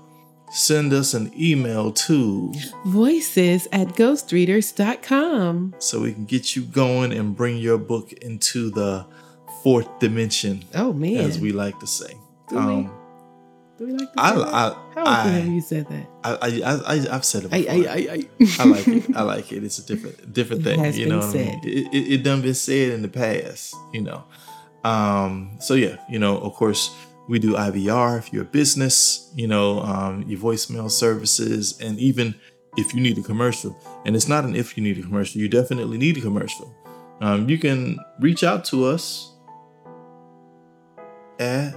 [0.49, 2.53] Send us an email to
[2.85, 5.75] Voices at ghostreaders.com.
[5.79, 9.05] so we can get you going and bring your book into the
[9.61, 12.13] fourth dimension, Oh man, as we like to say.
[12.49, 12.61] Do we?
[12.61, 12.91] Um,
[13.77, 14.29] do we like to I.
[14.31, 16.07] I, How often have you said that?
[16.23, 16.47] I, I,
[16.95, 17.73] I, I've said it I, before.
[17.73, 18.27] I, I, I.
[18.59, 19.15] I like it.
[19.17, 19.63] I like it.
[19.63, 20.79] It's a different, different thing.
[20.79, 21.61] has you know what I mean?
[21.61, 21.65] said.
[21.69, 23.75] It, it, it done been said in the past.
[23.93, 24.23] You know.
[24.83, 25.57] Um.
[25.59, 25.97] So yeah.
[26.09, 26.37] You know.
[26.37, 26.95] Of course,
[27.27, 29.31] we do IVR if you're a business.
[29.35, 29.81] You know.
[29.81, 30.23] Um.
[30.27, 32.35] Your voicemail services, and even
[32.77, 33.77] if you need a commercial.
[34.05, 35.41] And it's not an if you need a commercial.
[35.41, 36.73] You definitely need a commercial.
[37.21, 37.49] Um.
[37.49, 39.31] You can reach out to us
[41.39, 41.73] at.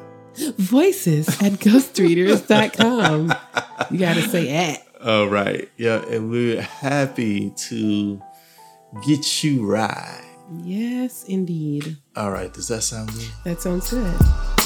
[0.57, 3.35] Voices at ghostreaders.com.
[3.91, 4.87] You got to say at.
[5.05, 5.69] All right.
[5.77, 8.23] Yeah, and we're happy to
[9.07, 10.23] get you right.
[10.63, 11.97] Yes, indeed.
[12.17, 12.53] All right.
[12.53, 13.29] Does that sound good?
[13.45, 14.60] That sounds good.